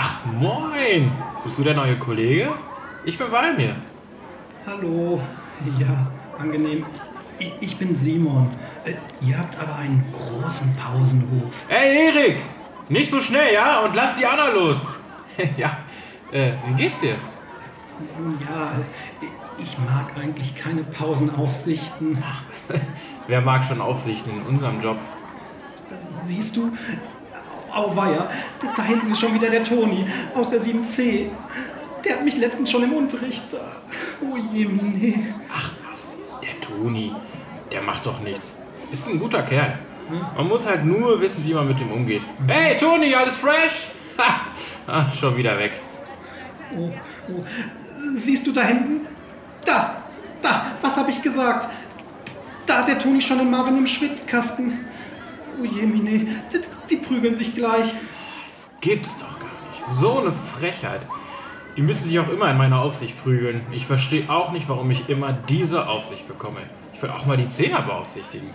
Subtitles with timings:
[0.00, 1.10] Ach, moin!
[1.42, 2.54] Bist du der neue Kollege?
[3.04, 3.74] Ich bin Walmir.
[4.64, 5.20] Hallo.
[5.76, 6.06] Ja,
[6.38, 6.86] angenehm.
[7.36, 8.48] Ich, ich bin Simon.
[8.84, 11.66] Äh, ihr habt aber einen großen Pausenhof.
[11.68, 12.36] Ey, Erik!
[12.88, 13.80] Nicht so schnell, ja?
[13.80, 14.86] Und lass die Anna los!
[15.56, 15.78] ja,
[16.30, 17.16] äh, wie geht's dir?
[18.48, 18.70] Ja,
[19.58, 22.22] ich mag eigentlich keine Pausenaufsichten.
[22.24, 22.42] Ach,
[23.26, 24.98] wer mag schon Aufsichten in unserem Job?
[25.88, 26.70] Siehst du?
[27.72, 28.28] Auweia,
[28.76, 31.26] da hinten ist schon wieder der Toni aus der 7C.
[32.04, 33.42] Der hat mich letztens schon im Unterricht.
[34.20, 35.34] Oh je, Mine.
[35.52, 37.12] Ach was, der Toni,
[37.72, 38.54] der macht doch nichts.
[38.90, 39.78] Ist ein guter Kerl.
[40.36, 42.22] Man muss halt nur wissen, wie man mit ihm umgeht.
[42.46, 43.88] Hey, Toni, alles fresh?
[44.16, 44.46] Ha,
[44.86, 45.72] ah, schon wieder weg.
[46.76, 46.90] Oh,
[47.28, 47.44] oh.
[48.16, 49.06] Siehst du da hinten?
[49.64, 50.02] Da,
[50.40, 51.68] da, was habe ich gesagt?
[52.64, 54.86] Da hat der Toni schon den Marvin im Schwitzkasten.
[55.60, 57.92] Oh je, Mine, die, die prügeln sich gleich.
[58.48, 59.84] Das gibt's doch gar nicht.
[60.00, 61.02] So eine Frechheit.
[61.76, 63.62] Die müssen sich auch immer in meiner Aufsicht prügeln.
[63.72, 66.60] Ich verstehe auch nicht, warum ich immer diese Aufsicht bekomme.
[66.92, 68.50] Ich will auch mal die Zehner beaufsichtigen.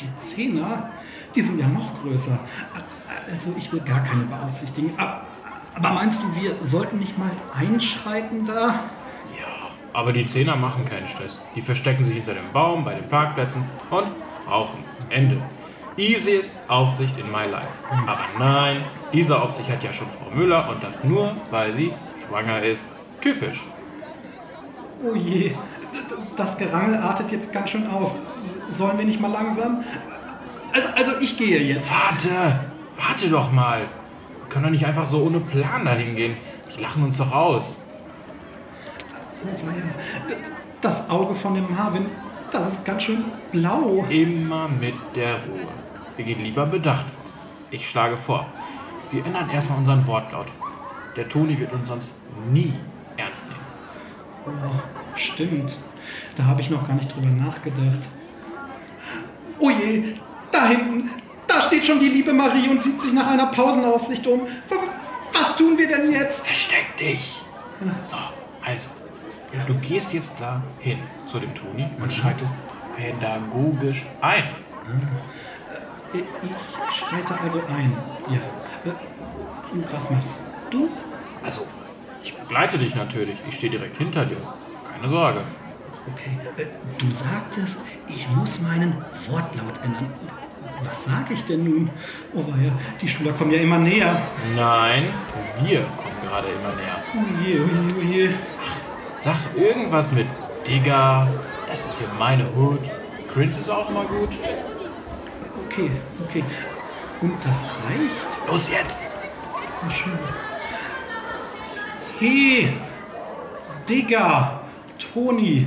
[0.00, 0.90] Die Zehner?
[1.34, 2.38] Die sind ja noch größer.
[3.30, 4.92] Also ich will gar keine beaufsichtigen.
[4.98, 8.68] Aber meinst du, wir sollten nicht mal einschreiten da?
[9.38, 11.40] Ja, aber die Zehner machen keinen Stress.
[11.54, 14.10] Die verstecken sich hinter dem Baum, bei den Parkplätzen und
[14.48, 14.84] rauchen.
[15.10, 15.40] Ende.
[15.96, 17.68] Easiest Aufsicht in my life.
[18.06, 21.92] Aber nein, diese Aufsicht hat ja schon Frau Müller und das nur, weil sie
[22.26, 22.86] schwanger ist.
[23.20, 23.62] Typisch.
[25.02, 25.54] Oh je,
[26.36, 28.16] das Gerangel artet jetzt ganz schön aus.
[28.68, 29.84] Sollen wir nicht mal langsam?
[30.72, 31.90] Also, also ich gehe jetzt.
[31.90, 32.60] Warte,
[32.96, 33.80] warte doch mal.
[33.80, 36.36] Wir können doch nicht einfach so ohne Plan dahin gehen.
[36.74, 37.84] Die lachen uns doch aus.
[39.42, 39.82] Oh weia,
[40.80, 42.06] das Auge von dem Marvin,
[42.50, 44.04] das ist ganz schön blau.
[44.08, 45.68] Immer mit der Ruhe.
[46.16, 47.24] Wir gehen lieber bedacht vor.
[47.70, 48.46] Ich schlage vor,
[49.10, 50.48] wir ändern erstmal unseren Wortlaut.
[51.16, 52.12] Der Toni wird uns sonst
[52.50, 52.74] nie
[53.16, 53.60] ernst nehmen.
[54.46, 55.76] Oh, stimmt.
[56.34, 58.08] Da habe ich noch gar nicht drüber nachgedacht.
[59.58, 60.14] Oh je,
[60.50, 61.10] da hinten,
[61.46, 64.42] da steht schon die liebe Marie und sieht sich nach einer Pausenaussicht um.
[65.32, 66.46] Was tun wir denn jetzt?
[66.46, 67.40] Versteck dich!
[68.00, 68.16] So,
[68.64, 68.99] also.
[69.66, 72.54] Du gehst jetzt da hin zu dem Toni und schaltest
[72.96, 74.44] pädagogisch ein.
[74.44, 75.40] Ah.
[76.12, 77.92] Ich schreite also ein,
[78.28, 78.40] ja.
[79.72, 80.88] Und was machst du?
[81.44, 81.66] Also,
[82.22, 83.36] ich begleite dich natürlich.
[83.48, 84.38] Ich stehe direkt hinter dir.
[84.92, 85.42] Keine Sorge.
[86.06, 86.66] Okay, äh,
[86.98, 88.96] du sagtest, ich muss meinen
[89.28, 90.06] Wortlaut ändern.
[90.82, 91.90] Was sage ich denn nun?
[92.34, 94.16] Oh weia, die Schüler kommen ja immer näher.
[94.54, 95.12] Nein,
[95.62, 97.02] wir kommen gerade immer näher.
[97.14, 98.30] Oh je, oh je, oh je.
[99.22, 100.26] Sag irgendwas mit
[100.66, 101.28] Digga,
[101.68, 102.80] das ist hier meine Hut.
[103.30, 104.30] Cringe ist auch immer gut.
[105.66, 105.90] Okay,
[106.24, 106.42] okay.
[107.20, 108.48] Und das reicht?
[108.48, 109.08] Los jetzt!
[109.82, 110.18] Na schön.
[112.18, 112.72] Hey,
[113.86, 114.62] Digga,
[114.98, 115.66] Toni,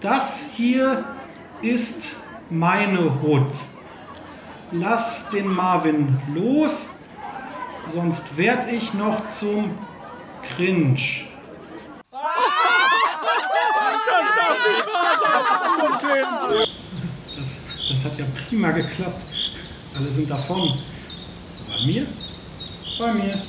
[0.00, 1.04] das hier
[1.62, 2.16] ist
[2.50, 3.54] meine Hut.
[4.70, 6.96] Lass den Marvin los,
[7.86, 9.78] sonst werd ich noch zum
[10.42, 11.26] Cringe.
[17.36, 19.24] Das, das hat ja prima geklappt.
[19.96, 20.78] Alle sind davon.
[21.68, 22.06] Bei mir?
[22.98, 23.42] Bei mir.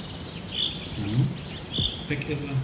[0.97, 1.27] Mhm.
[2.07, 2.55] Weg ist er.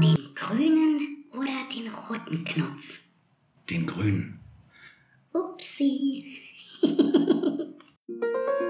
[0.00, 3.00] Den grünen oder den roten Knopf?
[3.68, 4.40] Den grünen.
[5.32, 6.38] Upsi.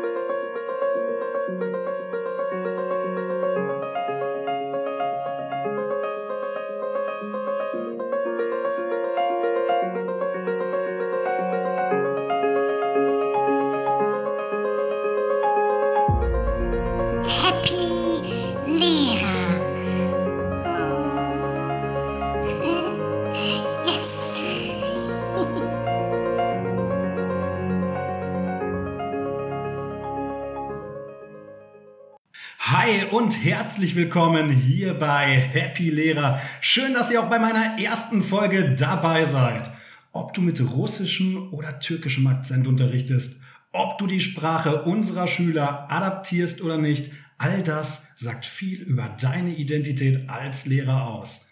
[33.28, 36.40] und herzlich willkommen hier bei Happy Lehrer.
[36.62, 39.70] Schön, dass ihr auch bei meiner ersten Folge dabei seid.
[40.12, 46.62] Ob du mit russischem oder türkischem Akzent unterrichtest, ob du die Sprache unserer Schüler adaptierst
[46.62, 51.50] oder nicht, all das sagt viel über deine Identität als Lehrer aus.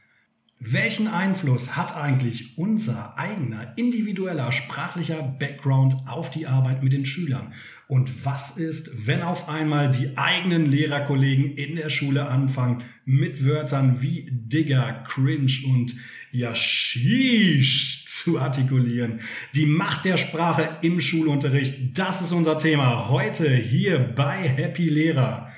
[0.59, 7.53] Welchen Einfluss hat eigentlich unser eigener individueller sprachlicher Background auf die Arbeit mit den Schülern?
[7.89, 14.03] Und was ist, wenn auf einmal die eigenen Lehrerkollegen in der Schule anfangen, mit Wörtern
[14.03, 15.95] wie Digger, Cringe und
[16.33, 19.21] ja Sheesh zu artikulieren?
[19.55, 25.53] Die Macht der Sprache im Schulunterricht, das ist unser Thema heute hier bei Happy Lehrer.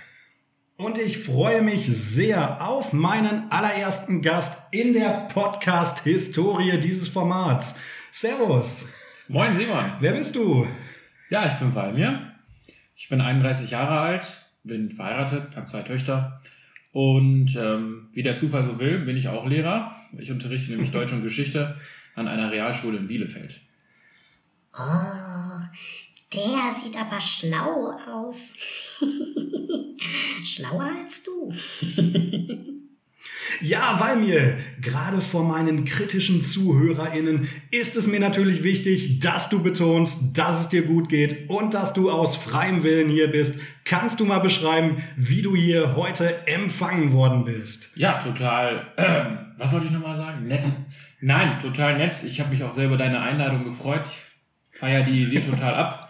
[0.77, 7.81] Und ich freue mich sehr auf meinen allerersten Gast in der Podcast-Historie dieses Formats.
[8.11, 8.93] Servus.
[9.29, 9.93] Moin Simon.
[10.01, 10.67] Wer bist du?
[11.31, 12.33] Ja, ich bin Valmir.
[12.97, 16.41] Ich bin 31 Jahre alt, bin verheiratet, habe zwei Töchter.
[16.93, 19.95] Und ähm, wie der Zufall so will, bin ich auch Lehrer.
[20.19, 21.77] Ich unterrichte nämlich Deutsch und Geschichte
[22.15, 23.61] an einer Realschule in Bielefeld.
[24.75, 25.61] Oh,
[26.33, 28.53] der sieht aber schlau aus.
[30.45, 31.53] Schlauer als du.
[33.61, 39.63] Ja, weil mir gerade vor meinen kritischen ZuhörerInnen ist es mir natürlich wichtig, dass du
[39.63, 43.61] betonst, dass es dir gut geht und dass du aus freiem Willen hier bist.
[43.85, 47.91] Kannst du mal beschreiben, wie du hier heute empfangen worden bist?
[47.97, 48.87] Ja, total.
[48.97, 49.25] Äh,
[49.57, 50.47] was soll ich nochmal sagen?
[50.47, 50.65] Nett.
[51.21, 52.17] Nein, total nett.
[52.25, 54.03] Ich habe mich auch selber deine Einladung gefreut.
[54.07, 56.08] Ich feiere die Idee total ab.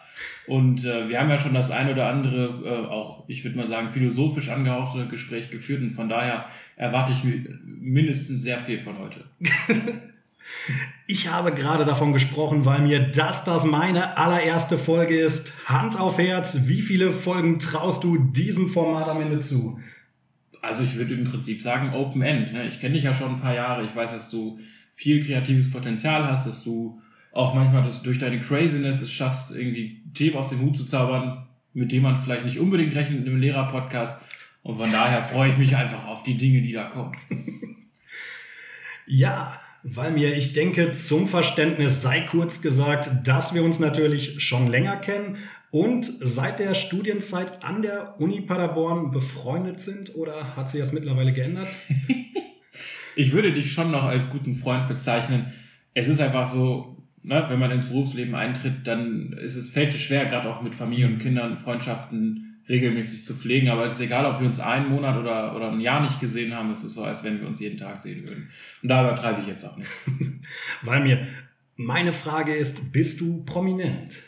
[0.49, 3.67] Und äh, wir haben ja schon das ein oder andere, äh, auch ich würde mal
[3.67, 5.83] sagen, philosophisch angehauchte Gespräch geführt.
[5.83, 6.47] Und von daher
[6.77, 9.25] erwarte ich mir mindestens sehr viel von heute.
[11.07, 15.53] Ich habe gerade davon gesprochen, weil mir das das meine allererste Folge ist.
[15.67, 19.79] Hand auf Herz, wie viele Folgen traust du diesem Format am Ende zu?
[20.61, 22.53] Also ich würde im Prinzip sagen Open End.
[22.53, 22.67] Ne?
[22.67, 23.85] Ich kenne dich ja schon ein paar Jahre.
[23.85, 24.59] Ich weiß, dass du
[24.93, 27.01] viel kreatives Potenzial hast, dass du
[27.33, 31.47] auch manchmal dass durch deine Craziness es schaffst, irgendwie Themen aus dem Hut zu zaubern,
[31.73, 34.21] mit denen man vielleicht nicht unbedingt rechnet in einem Lehrer-Podcast.
[34.63, 37.17] Und von daher freue ich mich einfach auf die Dinge, die da kommen.
[39.07, 44.67] Ja, weil mir, ich denke, zum Verständnis sei kurz gesagt, dass wir uns natürlich schon
[44.67, 45.39] länger kennen
[45.71, 51.33] und seit der Studienzeit an der Uni Paderborn befreundet sind oder hat sich das mittlerweile
[51.33, 51.69] geändert?
[53.17, 55.55] ich würde dich schon noch als guten Freund bezeichnen.
[55.95, 60.01] Es ist einfach so, ne, wenn man ins Berufsleben eintritt, dann ist es, fällt es
[60.01, 63.69] schwer, gerade auch mit Familie und Kindern Freundschaften regelmäßig zu pflegen.
[63.69, 66.55] Aber es ist egal, ob wir uns einen Monat oder, oder ein Jahr nicht gesehen
[66.55, 68.51] haben, es ist so, als wenn wir uns jeden Tag sehen würden.
[68.83, 69.91] Und da übertreibe ich jetzt auch nicht.
[70.83, 71.27] weil mir,
[71.77, 74.21] meine Frage ist, bist du prominent?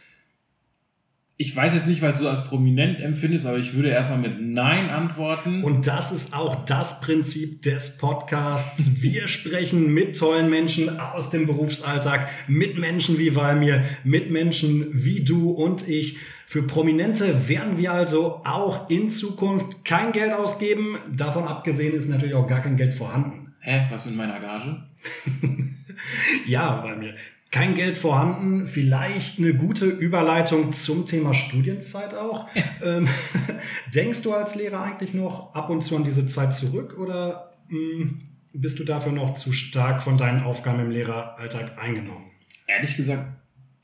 [1.43, 4.91] Ich weiß jetzt nicht, was du als prominent empfindest, aber ich würde erstmal mit Nein
[4.91, 5.63] antworten.
[5.63, 9.01] Und das ist auch das Prinzip des Podcasts.
[9.01, 15.25] Wir sprechen mit tollen Menschen aus dem Berufsalltag, mit Menschen wie Valmir, mit Menschen wie
[15.25, 16.19] du und ich.
[16.45, 20.99] Für Prominente werden wir also auch in Zukunft kein Geld ausgeben.
[21.11, 23.55] Davon abgesehen ist natürlich auch gar kein Geld vorhanden.
[23.61, 24.77] Hä, was mit meiner Gage?
[26.47, 27.15] ja, Valmir,
[27.51, 32.49] kein Geld vorhanden, vielleicht eine gute Überleitung zum Thema Studienzeit auch.
[32.83, 33.09] ähm,
[33.95, 38.11] denkst du als Lehrer eigentlich noch ab und zu an diese Zeit zurück oder mh,
[38.53, 42.31] bist du dafür noch zu stark von deinen Aufgaben im Lehreralltag eingenommen?
[42.67, 43.27] Ehrlich gesagt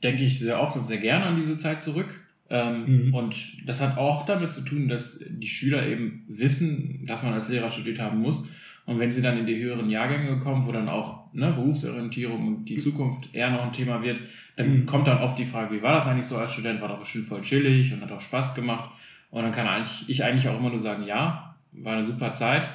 [0.03, 2.23] denke ich sehr oft und sehr gerne an diese Zeit zurück.
[2.49, 3.13] Ähm, mhm.
[3.13, 7.49] Und das hat auch damit zu tun, dass die Schüler eben wissen, dass man als
[7.49, 8.47] Lehrer studiert haben muss
[8.87, 12.65] und wenn sie dann in die höheren Jahrgänge kommen, wo dann auch ne, Berufsorientierung und
[12.65, 14.21] die Zukunft eher noch ein Thema wird,
[14.55, 14.85] dann mhm.
[14.85, 16.79] kommt dann oft die Frage, wie war das eigentlich so als Student?
[16.79, 18.89] War doch bestimmt voll chillig und hat auch Spaß gemacht.
[19.29, 22.69] Und dann kann eigentlich, ich eigentlich auch immer nur sagen, ja, war eine super Zeit.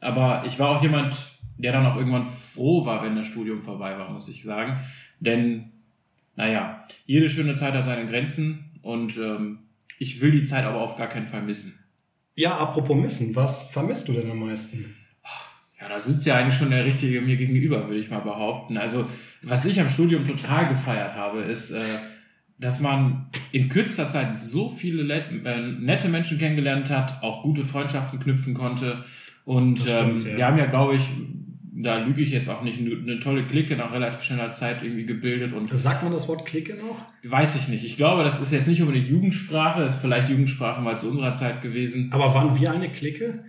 [0.00, 3.98] Aber ich war auch jemand, der dann auch irgendwann froh war, wenn das Studium vorbei
[3.98, 4.80] war, muss ich sagen.
[5.20, 5.72] Denn,
[6.36, 9.58] naja, jede schöne Zeit hat seine Grenzen und ähm,
[9.98, 11.78] ich will die Zeit aber auf gar keinen Fall missen.
[12.34, 14.96] Ja, apropos missen, was vermisst du denn am meisten?
[15.80, 18.76] Ja, da sitzt ja eigentlich schon der Richtige mir gegenüber, würde ich mal behaupten.
[18.76, 19.06] Also,
[19.42, 21.80] was ich am Studium total gefeiert habe, ist, äh,
[22.58, 28.20] dass man in kürzester Zeit so viele äh, nette Menschen kennengelernt hat, auch gute Freundschaften
[28.20, 29.04] knüpfen konnte.
[29.44, 30.36] Und stimmt, ähm, ja.
[30.36, 31.02] wir haben ja, glaube ich,
[31.82, 35.52] da lüge ich jetzt auch nicht, eine tolle Clique nach relativ schneller Zeit irgendwie gebildet.
[35.52, 37.06] Und Sagt man das Wort Clique noch?
[37.24, 37.84] Weiß ich nicht.
[37.84, 41.62] Ich glaube, das ist jetzt nicht unbedingt Jugendsprache, ist vielleicht Jugendsprache mal zu unserer Zeit
[41.62, 42.10] gewesen.
[42.12, 43.44] Aber waren wir eine Clique?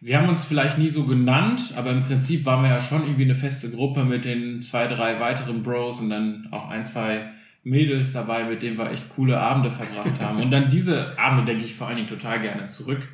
[0.00, 3.24] Wir haben uns vielleicht nie so genannt, aber im Prinzip waren wir ja schon irgendwie
[3.24, 7.30] eine feste Gruppe mit den zwei, drei weiteren Bros und dann auch ein, zwei
[7.64, 10.40] Mädels dabei, mit denen wir echt coole Abende verbracht haben.
[10.40, 13.06] Und dann diese Abende denke ich vor allen Dingen total gerne zurück.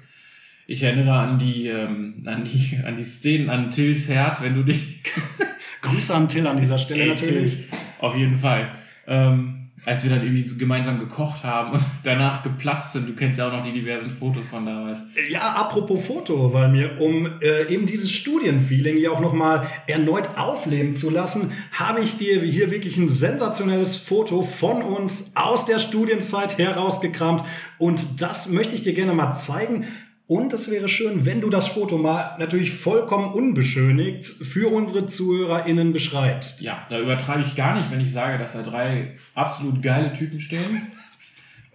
[0.69, 4.63] Ich erinnere an die, ähm, an die, an die Szenen an Tills Herd, wenn du
[4.63, 5.03] dich.
[5.83, 7.57] Grüße an Till an dieser Stelle Ey, natürlich.
[7.57, 8.71] Till, auf jeden Fall.
[9.09, 9.56] Ähm,
[9.87, 13.09] als wir dann irgendwie gemeinsam gekocht haben und danach geplatzt sind.
[13.09, 15.05] Du kennst ja auch noch die diversen Fotos von damals.
[15.31, 20.95] Ja, apropos Foto, weil mir, um äh, eben dieses Studienfeeling hier auch nochmal erneut aufleben
[20.97, 26.59] zu lassen, habe ich dir hier wirklich ein sensationelles Foto von uns aus der Studienzeit
[26.59, 27.45] herausgekramt.
[27.79, 29.87] Und das möchte ich dir gerne mal zeigen.
[30.29, 35.93] Und es wäre schön, wenn du das Foto mal natürlich vollkommen unbeschönigt für unsere ZuhörerInnen
[35.93, 36.61] beschreibst.
[36.61, 40.41] Ja, da übertreibe ich gar nicht, wenn ich sage, dass da drei absolut geile Typen
[40.41, 40.83] stehen.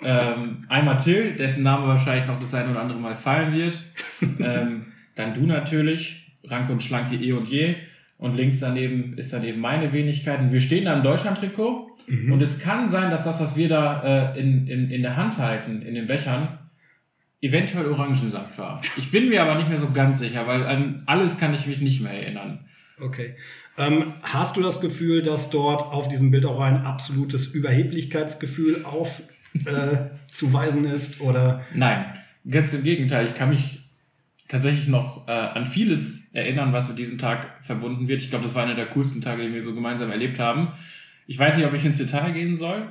[0.03, 3.85] Ähm, einmal Till, dessen Name wahrscheinlich noch das ein oder andere Mal fallen wird.
[4.39, 7.75] ähm, dann du natürlich, rank und schlank wie eh und je.
[8.17, 10.39] Und links daneben ist dann eben meine Wenigkeit.
[10.39, 11.97] Und wir stehen da im Deutschland-Trikot.
[12.07, 12.31] Mhm.
[12.31, 15.37] Und es kann sein, dass das, was wir da äh, in, in, in der Hand
[15.37, 16.57] halten, in den Bechern,
[17.41, 18.81] eventuell Orangensaft war.
[18.97, 21.81] Ich bin mir aber nicht mehr so ganz sicher, weil an alles kann ich mich
[21.81, 22.65] nicht mehr erinnern.
[22.99, 23.35] Okay.
[23.77, 30.85] Ähm, hast du das Gefühl, dass dort auf diesem Bild auch ein absolutes Überheblichkeitsgefühl aufzuweisen
[30.91, 31.19] ist?
[31.21, 32.05] Oder Nein,
[32.49, 33.25] ganz im Gegenteil.
[33.25, 33.79] Ich kann mich
[34.47, 38.21] tatsächlich noch äh, an vieles erinnern, was mit diesem Tag verbunden wird.
[38.21, 40.73] Ich glaube, das war einer der coolsten Tage, die wir so gemeinsam erlebt haben.
[41.25, 42.87] Ich weiß nicht, ob ich ins Detail gehen soll.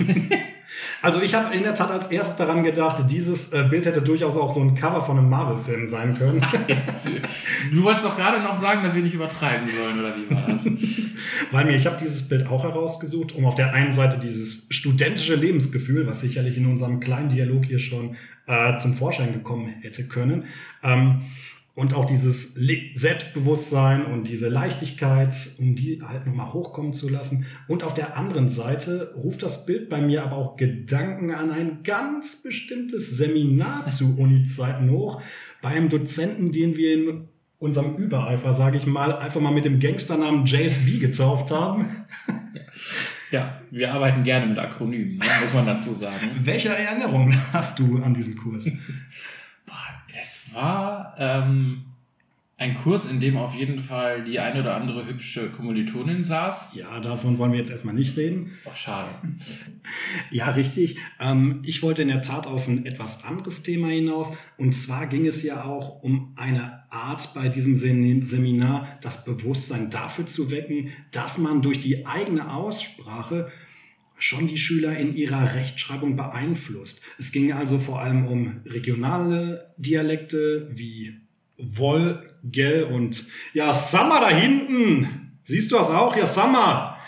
[1.02, 4.36] Also ich habe in der Tat als erstes daran gedacht, dieses äh, Bild hätte durchaus
[4.36, 6.44] auch so ein Cover von einem Marvel-Film sein können.
[7.72, 10.66] Du wolltest doch gerade noch sagen, dass wir nicht übertreiben sollen, oder wie war das?
[11.50, 15.34] Weil mir, ich habe dieses Bild auch herausgesucht, um auf der einen Seite dieses studentische
[15.34, 18.16] Lebensgefühl, was sicherlich in unserem kleinen Dialog hier schon
[18.46, 20.44] äh, zum Vorschein gekommen hätte können,
[20.82, 21.22] ähm,
[21.74, 27.46] und auch dieses Selbstbewusstsein und diese Leichtigkeit, um die halt nochmal hochkommen zu lassen.
[27.66, 31.82] Und auf der anderen Seite ruft das Bild bei mir aber auch Gedanken an ein
[31.82, 35.20] ganz bestimmtes Seminar zu Uni-Zeiten hoch,
[35.62, 37.28] bei einem Dozenten, den wir in
[37.58, 41.86] unserem Übereifer, sage ich mal, einfach mal mit dem Gangsternamen JSB getauft haben.
[43.30, 45.24] Ja, wir arbeiten gerne mit Akronymen, ne?
[45.40, 46.30] muss man dazu sagen.
[46.38, 48.70] Welche Erinnerungen hast du an diesen Kurs?
[50.16, 51.84] Das war ähm,
[52.56, 56.74] ein Kurs, in dem auf jeden Fall die eine oder andere hübsche Kommilitonin saß.
[56.76, 58.52] Ja, davon wollen wir jetzt erstmal nicht reden.
[58.70, 59.10] Ach, schade.
[60.30, 60.96] Ja, richtig.
[61.20, 64.32] Ähm, ich wollte in der Tat auf ein etwas anderes Thema hinaus.
[64.56, 69.90] Und zwar ging es ja auch um eine Art bei diesem Sem- Seminar, das Bewusstsein
[69.90, 73.52] dafür zu wecken, dass man durch die eigene Aussprache
[74.16, 77.02] schon die Schüler in ihrer Rechtschreibung beeinflusst.
[77.18, 81.20] Es ging also vor allem um regionale Dialekte wie
[81.58, 85.38] Woll, Gell und ja, Summer da hinten.
[85.44, 86.16] Siehst du das auch?
[86.16, 86.98] Ja, Summer.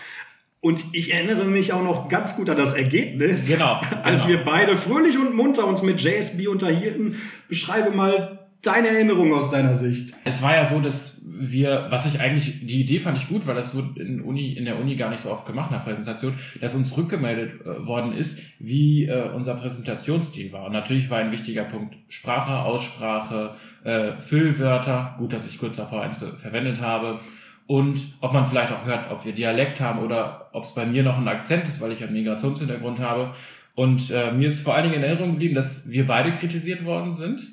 [0.60, 3.46] Und ich erinnere mich auch noch ganz gut an das Ergebnis.
[3.46, 4.28] Genau, Als genau.
[4.28, 7.20] wir beide fröhlich und munter uns mit JSB unterhielten.
[7.48, 10.14] Beschreibe mal deine Erinnerung aus deiner Sicht.
[10.24, 13.54] Es war ja so, dass wir, was ich eigentlich, die Idee fand ich gut, weil
[13.54, 16.74] das wurde in, Uni, in der Uni gar nicht so oft gemacht nach Präsentation, dass
[16.74, 20.66] uns rückgemeldet äh, worden ist, wie äh, unser Präsentationsstil war.
[20.66, 26.02] Und natürlich war ein wichtiger Punkt Sprache, Aussprache, äh, Füllwörter, gut, dass ich kurz davor
[26.02, 27.20] eins ver- verwendet habe.
[27.66, 31.02] Und ob man vielleicht auch hört, ob wir Dialekt haben oder ob es bei mir
[31.02, 33.32] noch ein Akzent ist, weil ich einen Migrationshintergrund habe.
[33.74, 37.12] Und äh, mir ist vor allen Dingen in Erinnerung geblieben, dass wir beide kritisiert worden
[37.12, 37.46] sind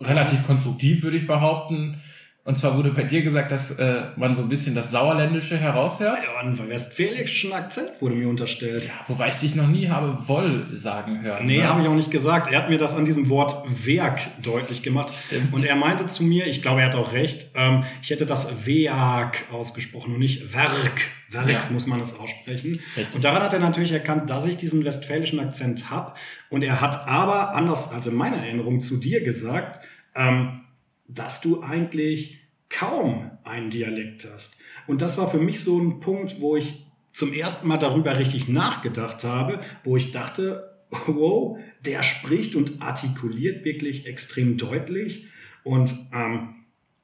[0.00, 2.00] relativ konstruktiv, würde ich behaupten.
[2.46, 6.20] Und zwar wurde bei dir gesagt, dass äh, man so ein bisschen das Sauerländische heraushört.
[6.22, 8.84] Ja, einen westfälischen Akzent wurde mir unterstellt.
[8.84, 11.44] Ja, wobei ich dich noch nie habe Woll sagen hören.
[11.44, 11.68] Nee, ne?
[11.68, 12.52] habe ich auch nicht gesagt.
[12.52, 15.12] Er hat mir das an diesem Wort Werk deutlich gemacht.
[15.26, 15.52] Stimmt.
[15.52, 18.64] Und er meinte zu mir, ich glaube, er hat auch recht, ähm, ich hätte das
[18.64, 21.00] Werk ausgesprochen und nicht Werk.
[21.30, 21.62] Werk Ja.
[21.70, 22.78] muss man es aussprechen.
[22.96, 23.12] Richtig.
[23.12, 26.14] Und daran hat er natürlich erkannt, dass ich diesen westfälischen Akzent habe.
[26.50, 29.80] Und er hat aber, anders als in meiner Erinnerung zu dir gesagt,
[30.14, 30.60] ähm,
[31.08, 34.60] dass du eigentlich kaum einen Dialekt hast.
[34.86, 38.48] Und das war für mich so ein Punkt, wo ich zum ersten Mal darüber richtig
[38.48, 45.26] nachgedacht habe, wo ich dachte, wow, der spricht und artikuliert wirklich extrem deutlich.
[45.64, 46.56] Und ähm,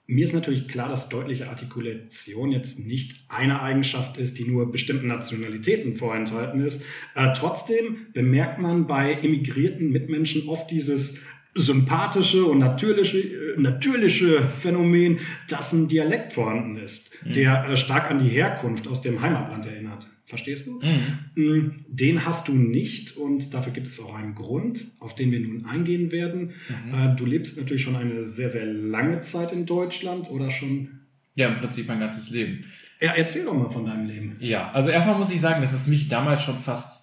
[0.07, 5.07] mir ist natürlich klar, dass deutliche Artikulation jetzt nicht eine Eigenschaft ist, die nur bestimmten
[5.07, 6.85] Nationalitäten vorenthalten ist.
[7.15, 11.21] Äh, trotzdem bemerkt man bei emigrierten Mitmenschen oft dieses
[11.55, 15.19] sympathische und natürliche, äh, natürliche Phänomen,
[15.49, 20.09] dass ein Dialekt vorhanden ist, der äh, stark an die Herkunft aus dem Heimatland erinnert.
[20.25, 20.81] Verstehst du?
[20.81, 21.19] Mhm.
[21.35, 25.41] Mm, Den hast du nicht und dafür gibt es auch einen Grund, auf den wir
[25.41, 26.53] nun eingehen werden.
[26.93, 31.01] Äh, Du lebst natürlich schon eine sehr, sehr lange Zeit in Deutschland oder schon.
[31.35, 32.65] Ja, im Prinzip mein ganzes Leben.
[33.01, 34.37] Ja, erzähl doch mal von deinem Leben.
[34.41, 37.02] Ja, also erstmal muss ich sagen, dass es mich damals schon fast,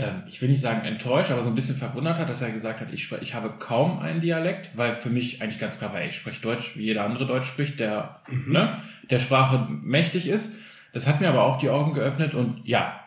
[0.00, 2.80] ähm, ich will nicht sagen enttäuscht, aber so ein bisschen verwundert hat, dass er gesagt
[2.80, 6.02] hat, ich, spre- ich habe kaum einen Dialekt, weil für mich eigentlich ganz klar war,
[6.04, 8.78] ich spreche Deutsch, wie jeder andere Deutsch spricht, der, ne,
[9.10, 10.58] der Sprache mächtig ist.
[10.92, 13.00] Das hat mir aber auch die Augen geöffnet und ja,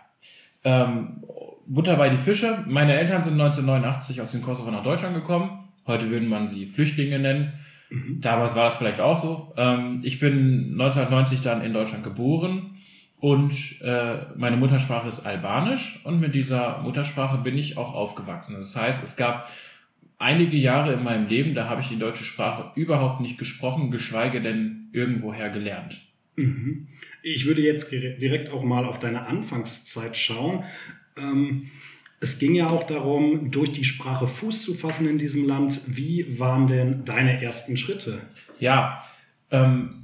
[0.64, 1.24] ähm,
[1.68, 2.64] Butter bei die Fische.
[2.68, 5.68] Meine Eltern sind 1989 aus dem Kosovo nach Deutschland gekommen.
[5.88, 7.54] Heute würde man sie Flüchtlinge nennen.
[8.20, 9.54] Damals war das vielleicht auch so.
[9.58, 12.76] Ähm, ich bin 1990 dann in Deutschland geboren
[13.22, 18.56] und äh, meine Muttersprache ist Albanisch und mit dieser Muttersprache bin ich auch aufgewachsen.
[18.58, 19.50] Das heißt, es gab
[20.18, 24.42] einige Jahre in meinem Leben, da habe ich die deutsche Sprache überhaupt nicht gesprochen, geschweige
[24.42, 26.02] denn irgendwoher gelernt.
[26.36, 26.88] Mhm.
[27.24, 30.64] Ich würde jetzt direkt auch mal auf deine Anfangszeit schauen.
[31.18, 31.70] Ähm,
[32.24, 35.82] Es ging ja auch darum, durch die Sprache Fuß zu fassen in diesem Land.
[35.88, 38.20] Wie waren denn deine ersten Schritte?
[38.60, 39.04] Ja,
[39.50, 40.01] ähm,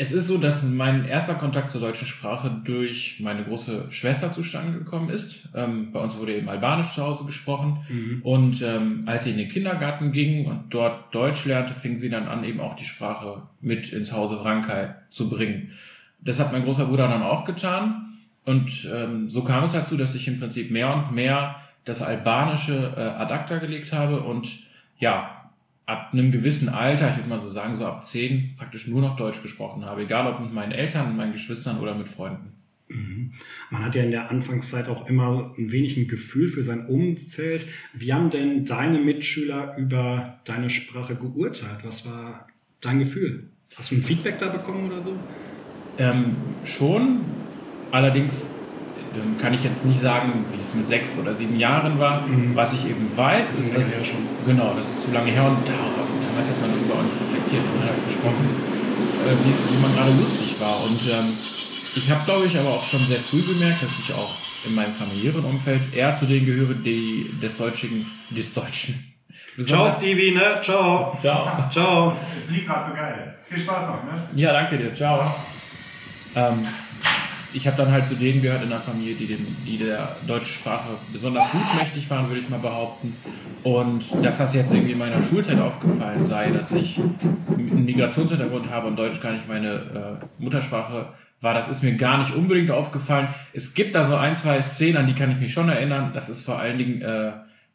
[0.00, 4.78] es ist so, dass mein erster Kontakt zur deutschen Sprache durch meine große Schwester zustande
[4.78, 5.48] gekommen ist.
[5.56, 7.84] Ähm, bei uns wurde eben Albanisch zu Hause gesprochen.
[7.88, 8.20] Mhm.
[8.22, 12.28] Und ähm, als sie in den Kindergarten ging und dort Deutsch lernte, fing sie dann
[12.28, 15.72] an, eben auch die Sprache mit ins Hause Rankei zu bringen.
[16.20, 18.18] Das hat mein großer Bruder dann auch getan.
[18.44, 22.94] Und ähm, so kam es dazu, dass ich im Prinzip mehr und mehr das Albanische
[22.96, 24.48] äh, ad acta gelegt habe und
[25.00, 25.37] ja,
[25.88, 29.16] ab einem gewissen Alter, ich würde mal so sagen, so ab zehn, praktisch nur noch
[29.16, 30.02] Deutsch gesprochen habe.
[30.02, 32.52] Egal ob mit meinen Eltern, meinen Geschwistern oder mit Freunden.
[32.88, 33.32] Mhm.
[33.70, 37.64] Man hat ja in der Anfangszeit auch immer ein wenig ein Gefühl für sein Umfeld.
[37.94, 41.78] Wie haben denn deine Mitschüler über deine Sprache geurteilt?
[41.84, 42.46] Was war
[42.82, 43.48] dein Gefühl?
[43.74, 45.16] Hast du ein Feedback da bekommen oder so?
[45.96, 47.20] Ähm, schon.
[47.92, 48.57] Allerdings
[49.40, 52.26] kann ich jetzt nicht sagen, wie es mit sechs oder sieben Jahren war.
[52.26, 52.54] Mhm.
[52.54, 54.26] Was ich eben weiß, das ist, das, schon.
[54.46, 57.82] genau, das ist zu lange her und damals hat man darüber auch nicht reflektiert und
[57.82, 58.46] hat gesprochen,
[59.26, 60.76] äh, wie, wie, man gerade lustig war.
[60.84, 61.32] Und ähm,
[61.96, 64.34] ich habe, glaube ich, aber auch schon sehr früh gemerkt, dass ich auch
[64.66, 69.14] in meinem familiären Umfeld eher zu denen gehöre, die des Deutschen, des Deutschen.
[69.64, 70.60] Ciao, Stevie, ne?
[70.62, 71.16] Ciao.
[71.20, 71.68] Ciao.
[71.70, 72.16] Ciao.
[72.36, 73.34] Es lief gerade so geil.
[73.44, 74.28] Viel Spaß noch, ne?
[74.36, 74.94] Ja, danke dir.
[74.94, 75.32] Ciao.
[76.36, 76.66] Ähm,
[77.52, 80.52] ich habe dann halt zu denen gehört in der Familie, die, dem, die der deutschen
[80.52, 83.16] Sprache besonders gutmächtig waren, würde ich mal behaupten.
[83.62, 88.86] Und dass das jetzt irgendwie in meiner Schulzeit aufgefallen sei, dass ich einen Migrationshintergrund habe
[88.86, 93.28] und Deutsch gar nicht meine äh, Muttersprache war, das ist mir gar nicht unbedingt aufgefallen.
[93.52, 96.12] Es gibt da so ein, zwei Szenen, an die kann ich mich schon erinnern.
[96.12, 97.28] Das ist vor allen Dingen, äh,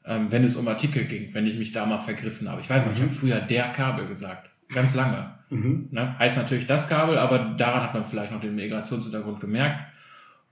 [0.03, 2.61] äh, wenn es um Artikel ging, wenn ich mich da mal vergriffen habe.
[2.61, 3.15] Ich weiß nicht, ich habe mhm.
[3.15, 4.49] früher der Kabel gesagt.
[4.69, 5.33] Ganz lange.
[5.49, 5.89] Mhm.
[5.91, 6.17] Ne?
[6.19, 9.79] Heißt natürlich das Kabel, aber daran hat man vielleicht noch den Migrationshintergrund gemerkt.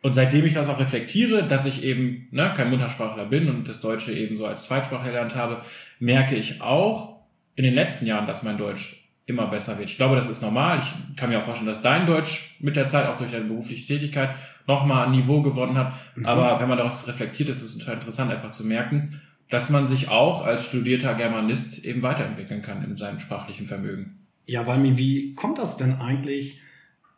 [0.02, 3.82] Und seitdem ich das auch reflektiere, dass ich eben ne, kein Muttersprachler bin und das
[3.82, 5.62] Deutsche eben so als Zweitsprache gelernt habe,
[6.00, 7.20] merke ich auch
[7.56, 9.90] in den letzten Jahren, dass mein Deutsch immer besser wird.
[9.90, 10.80] Ich glaube, das ist normal.
[10.80, 13.86] Ich kann mir auch vorstellen, dass dein Deutsch mit der Zeit, auch durch deine berufliche
[13.86, 14.32] Tätigkeit,
[14.66, 15.94] nochmal ein Niveau gewonnen hat.
[16.16, 16.26] Mhm.
[16.26, 20.08] Aber wenn man daraus reflektiert, ist es total interessant, einfach zu merken, dass man sich
[20.08, 24.26] auch als studierter Germanist eben weiterentwickeln kann in seinem sprachlichen Vermögen.
[24.46, 26.60] Ja, Walmi, wie kommt das denn eigentlich,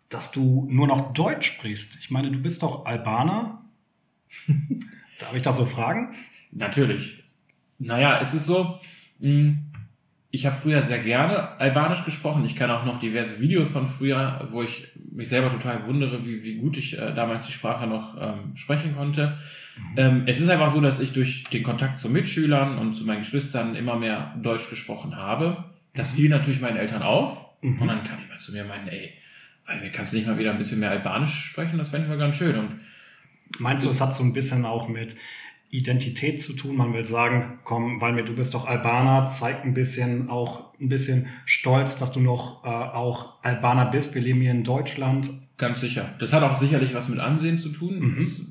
[0.09, 1.97] dass du nur noch Deutsch sprichst?
[1.99, 3.63] Ich meine, du bist doch Albaner.
[5.19, 6.15] Darf ich das so fragen?
[6.51, 7.23] Natürlich.
[7.77, 8.79] Naja, es ist so,
[9.19, 9.71] hm,
[10.31, 12.43] ich habe früher sehr gerne Albanisch gesprochen.
[12.45, 16.41] Ich kann auch noch diverse Videos von früher, wo ich mich selber total wundere, wie,
[16.41, 19.37] wie gut ich äh, damals die Sprache noch ähm, sprechen konnte.
[19.75, 19.97] Mhm.
[19.97, 23.19] Ähm, es ist einfach so, dass ich durch den Kontakt zu Mitschülern und zu meinen
[23.19, 25.65] Geschwistern immer mehr Deutsch gesprochen habe.
[25.93, 26.17] Das mhm.
[26.17, 27.49] fiel natürlich meinen Eltern auf.
[27.61, 27.81] Mhm.
[27.81, 29.13] Und dann kam jemand zu mir und meinte, ey,
[29.65, 31.77] weil wir kannst du nicht mal wieder ein bisschen mehr Albanisch sprechen?
[31.77, 32.57] Das fänden wir ganz schön.
[32.57, 32.79] Und
[33.59, 35.15] Meinst du, es hat so ein bisschen auch mit
[35.69, 36.75] Identität zu tun?
[36.75, 40.89] Man will sagen, komm, weil mir du bist doch Albaner, zeig ein bisschen auch ein
[40.89, 44.15] bisschen Stolz, dass du noch äh, auch Albaner bist.
[44.15, 45.29] Wir leben hier in Deutschland.
[45.57, 46.13] Ganz sicher.
[46.19, 47.99] Das hat auch sicherlich was mit Ansehen zu tun.
[47.99, 48.15] Mhm.
[48.17, 48.47] Das,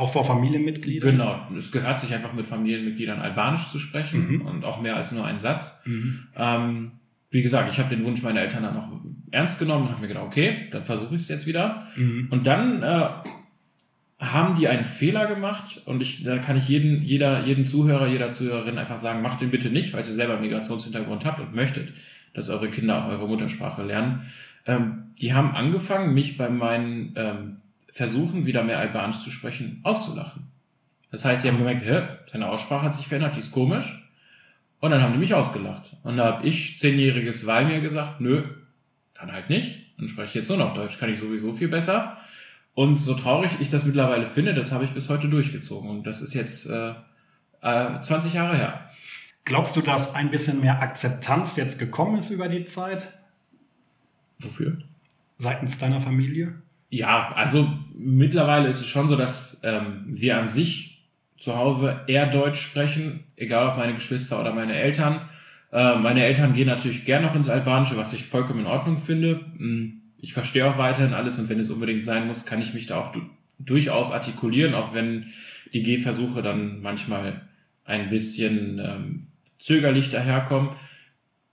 [0.00, 1.10] auch vor Familienmitgliedern?
[1.10, 1.40] Genau.
[1.56, 4.40] Es gehört sich einfach mit Familienmitgliedern Albanisch zu sprechen mhm.
[4.42, 5.82] und auch mehr als nur einen Satz.
[5.86, 6.26] Mhm.
[6.36, 6.92] Ähm,
[7.30, 8.88] wie gesagt, ich habe den Wunsch meiner Eltern dann auch
[9.30, 11.86] ernst genommen und habe mir gedacht, okay, dann versuche ich es jetzt wieder.
[11.96, 12.28] Mhm.
[12.30, 13.08] Und dann äh,
[14.18, 18.32] haben die einen Fehler gemacht und ich, da kann ich jeden, jeder, jeden Zuhörer, jeder
[18.32, 21.92] Zuhörerin einfach sagen, macht den bitte nicht, weil ihr selber einen Migrationshintergrund habt und möchtet,
[22.34, 24.22] dass eure Kinder auch eure Muttersprache lernen.
[24.66, 27.56] Ähm, die haben angefangen, mich bei meinen ähm,
[27.92, 30.48] versuchen, wieder mehr Albanisch zu sprechen, auszulachen.
[31.10, 34.08] Das heißt, sie haben gemerkt, hä, deine Aussprache hat sich verändert, die ist komisch.
[34.80, 35.96] Und dann haben die mich ausgelacht.
[36.02, 38.44] Und da habe ich, zehnjähriges Weih gesagt, nö,
[39.14, 39.98] dann halt nicht.
[39.98, 42.16] Dann spreche ich jetzt nur noch Deutsch, kann ich sowieso viel besser.
[42.74, 45.90] Und so traurig ich das mittlerweile finde, das habe ich bis heute durchgezogen.
[45.90, 46.94] Und das ist jetzt äh,
[47.60, 48.90] äh, 20 Jahre her.
[49.44, 53.12] Glaubst du, dass ein bisschen mehr Akzeptanz jetzt gekommen ist über die Zeit?
[54.38, 54.78] Wofür?
[55.36, 56.54] Seitens deiner Familie?
[56.90, 61.06] Ja, also mittlerweile ist es schon so, dass ähm, wir an sich
[61.38, 65.28] zu Hause eher Deutsch sprechen, egal ob meine Geschwister oder meine Eltern.
[65.72, 69.40] Äh, meine Eltern gehen natürlich gern noch ins Albanische, was ich vollkommen in Ordnung finde.
[69.56, 72.86] Hm, ich verstehe auch weiterhin alles und wenn es unbedingt sein muss, kann ich mich
[72.86, 73.14] da auch
[73.58, 75.26] durchaus artikulieren, auch wenn
[75.72, 77.42] die Gehversuche dann manchmal
[77.84, 79.26] ein bisschen ähm,
[79.58, 80.70] zögerlich daherkommen.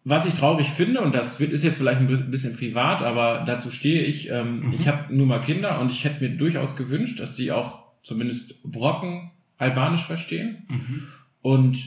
[0.09, 4.03] Was ich traurig finde, und das ist jetzt vielleicht ein bisschen privat, aber dazu stehe
[4.03, 4.73] ich, ähm, mhm.
[4.73, 8.63] ich habe nur mal Kinder und ich hätte mir durchaus gewünscht, dass sie auch zumindest
[8.63, 10.65] Brocken Albanisch verstehen.
[10.69, 11.07] Mhm.
[11.41, 11.77] Und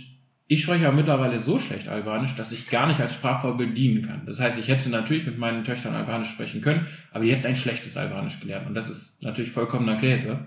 [0.48, 4.26] ich spreche ja mittlerweile so schlecht Albanisch, dass ich gar nicht als Sprachvorbild dienen kann.
[4.26, 7.56] Das heißt, ich hätte natürlich mit meinen Töchtern Albanisch sprechen können, aber die hätten ein
[7.56, 8.66] schlechtes Albanisch gelernt.
[8.66, 10.40] Und das ist natürlich vollkommener Käse.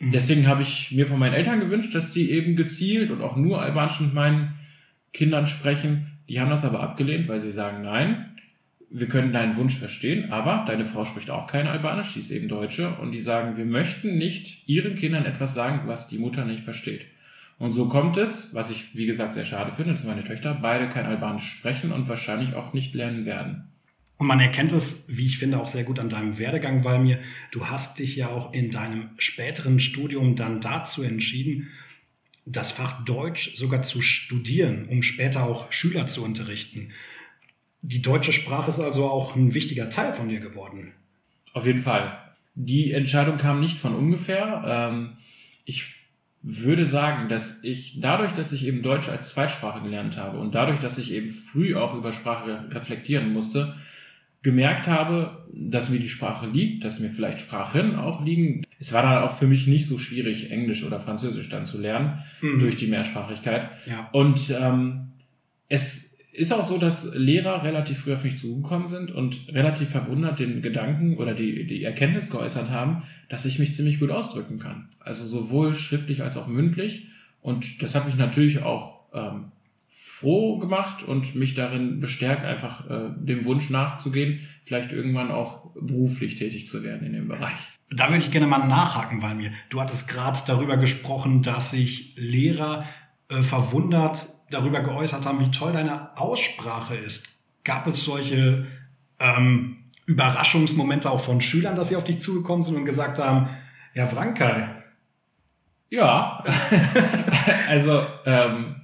[0.00, 3.62] Deswegen habe ich mir von meinen Eltern gewünscht, dass sie eben gezielt und auch nur
[3.62, 4.54] Albanisch mit meinen
[5.12, 6.13] Kindern sprechen.
[6.28, 8.34] Die haben das aber abgelehnt, weil sie sagen, nein,
[8.90, 12.48] wir können deinen Wunsch verstehen, aber deine Frau spricht auch kein Albanisch, sie ist eben
[12.48, 16.62] Deutsche und die sagen, wir möchten nicht ihren Kindern etwas sagen, was die Mutter nicht
[16.62, 17.02] versteht.
[17.58, 20.88] Und so kommt es, was ich wie gesagt sehr schade finde, dass meine Töchter beide
[20.88, 23.64] kein Albanisch sprechen und wahrscheinlich auch nicht lernen werden.
[24.16, 27.18] Und man erkennt es, wie ich finde, auch sehr gut an deinem Werdegang, weil mir,
[27.50, 31.68] du hast dich ja auch in deinem späteren Studium dann dazu entschieden,
[32.46, 36.90] das Fach Deutsch sogar zu studieren, um später auch Schüler zu unterrichten.
[37.82, 40.92] Die deutsche Sprache ist also auch ein wichtiger Teil von dir geworden.
[41.52, 42.18] Auf jeden Fall.
[42.54, 44.62] Die Entscheidung kam nicht von ungefähr.
[44.66, 45.16] Ähm,
[45.64, 45.94] ich
[46.42, 50.78] würde sagen, dass ich dadurch, dass ich eben Deutsch als Zweitsprache gelernt habe und dadurch,
[50.78, 53.74] dass ich eben früh auch über Sprache reflektieren musste,
[54.42, 58.66] gemerkt habe, dass mir die Sprache liegt, dass mir vielleicht Sprachen auch liegen.
[58.84, 62.18] Es war dann auch für mich nicht so schwierig, Englisch oder Französisch dann zu lernen
[62.42, 62.60] Mhm.
[62.60, 63.70] durch die Mehrsprachigkeit.
[63.86, 64.10] Ja.
[64.12, 65.12] Und ähm,
[65.68, 70.38] es ist auch so, dass Lehrer relativ früh auf mich zugekommen sind und relativ verwundert
[70.38, 74.88] den Gedanken oder die, die Erkenntnis geäußert haben, dass ich mich ziemlich gut ausdrücken kann.
[75.00, 77.06] Also sowohl schriftlich als auch mündlich.
[77.40, 79.52] Und das hat mich natürlich auch ähm,
[79.88, 86.34] froh gemacht und mich darin bestärkt, einfach äh, dem Wunsch nachzugehen, vielleicht irgendwann auch beruflich
[86.34, 87.73] tätig zu werden in dem Bereich.
[87.90, 92.14] Da würde ich gerne mal nachhaken, weil mir, du hattest gerade darüber gesprochen, dass sich
[92.16, 92.86] Lehrer
[93.30, 97.28] äh, verwundert darüber geäußert haben, wie toll deine Aussprache ist.
[97.64, 98.66] Gab es solche
[99.18, 103.48] ähm, Überraschungsmomente auch von Schülern, dass sie auf dich zugekommen sind und gesagt haben,
[103.94, 104.68] ja, Frankai,
[105.88, 106.42] Ja,
[107.68, 108.76] also ähm,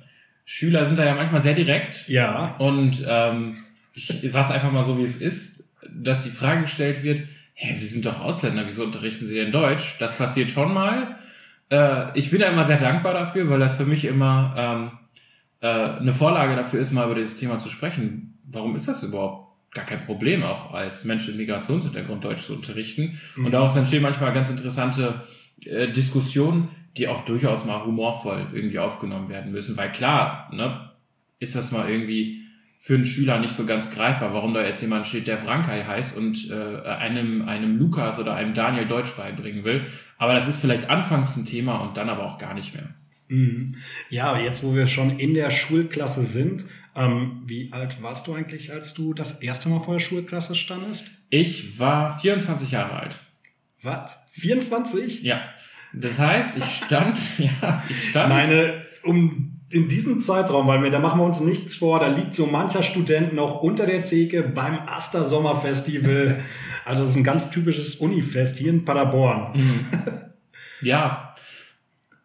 [0.45, 2.09] Schüler sind da ja manchmal sehr direkt.
[2.09, 3.57] ja, Und ähm,
[3.93, 7.29] ich, ich sag's einfach mal so, wie es ist, dass die Frage gestellt wird,
[7.61, 9.97] hä, Sie sind doch Ausländer, wieso unterrichten Sie denn Deutsch?
[9.99, 11.17] Das passiert schon mal.
[11.71, 14.91] Äh, ich bin da immer sehr dankbar dafür, weil das für mich immer ähm,
[15.61, 18.39] äh, eine Vorlage dafür ist, mal über dieses Thema zu sprechen.
[18.51, 23.21] Warum ist das überhaupt gar kein Problem, auch als Mensch mit Migrationshintergrund Deutsch zu unterrichten?
[23.37, 25.23] Und daraus entstehen manchmal ganz interessante
[25.67, 29.77] äh, Diskussionen, die auch durchaus mal humorvoll irgendwie aufgenommen werden müssen.
[29.77, 30.91] Weil klar, ne,
[31.39, 32.40] ist das mal irgendwie
[32.83, 36.17] für einen Schüler nicht so ganz greifbar, warum da jetzt jemand steht, der Frankai heißt
[36.17, 39.85] und äh, einem, einem Lukas oder einem Daniel Deutsch beibringen will.
[40.17, 42.89] Aber das ist vielleicht anfangs ein Thema und dann aber auch gar nicht mehr.
[43.29, 43.77] Mhm.
[44.09, 46.65] Ja, jetzt wo wir schon in der Schulklasse sind,
[46.97, 51.05] ähm, wie alt warst du eigentlich, als du das erste Mal vor der Schulklasse standest?
[51.29, 53.19] Ich war 24 Jahre alt.
[53.83, 54.17] Was?
[54.31, 55.23] 24?
[55.23, 55.43] Ja.
[55.93, 58.31] Das heißt, ich stand, ja, ich Ich stand.
[58.31, 62.35] meine, um in diesem Zeitraum, weil wir, da machen wir uns nichts vor, da liegt
[62.35, 66.43] so mancher Student noch unter der Theke beim Aster Sommerfestival.
[66.87, 69.53] Also das ist ein ganz typisches Unifest hier in Paderborn.
[69.55, 69.87] Mhm.
[70.81, 71.35] Ja,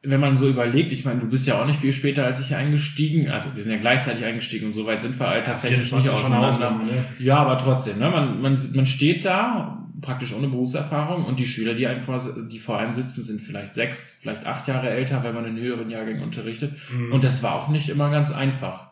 [0.01, 2.55] wenn man so überlegt, ich meine, du bist ja auch nicht viel später als ich
[2.55, 6.19] eingestiegen, also wir sind ja gleichzeitig eingestiegen und so weit sind wir alterstechnisch nicht 24
[6.19, 6.47] schon auseinander.
[6.47, 7.05] Ausnahme, ne?
[7.19, 8.10] Ja, aber trotzdem, ne?
[8.10, 12.60] man, man, man steht da, praktisch ohne Berufserfahrung und die Schüler, die, einem vor, die
[12.60, 16.23] vor einem sitzen, sind vielleicht sechs, vielleicht acht Jahre älter, wenn man in höheren Jahrgängen
[16.23, 16.73] unterrichtet.
[16.91, 17.13] Mhm.
[17.13, 18.91] Und das war auch nicht immer ganz einfach.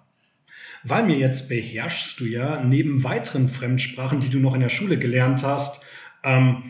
[0.84, 4.98] Weil mir jetzt beherrschst du ja neben weiteren Fremdsprachen, die du noch in der Schule
[4.98, 5.84] gelernt hast,
[6.24, 6.64] ähm,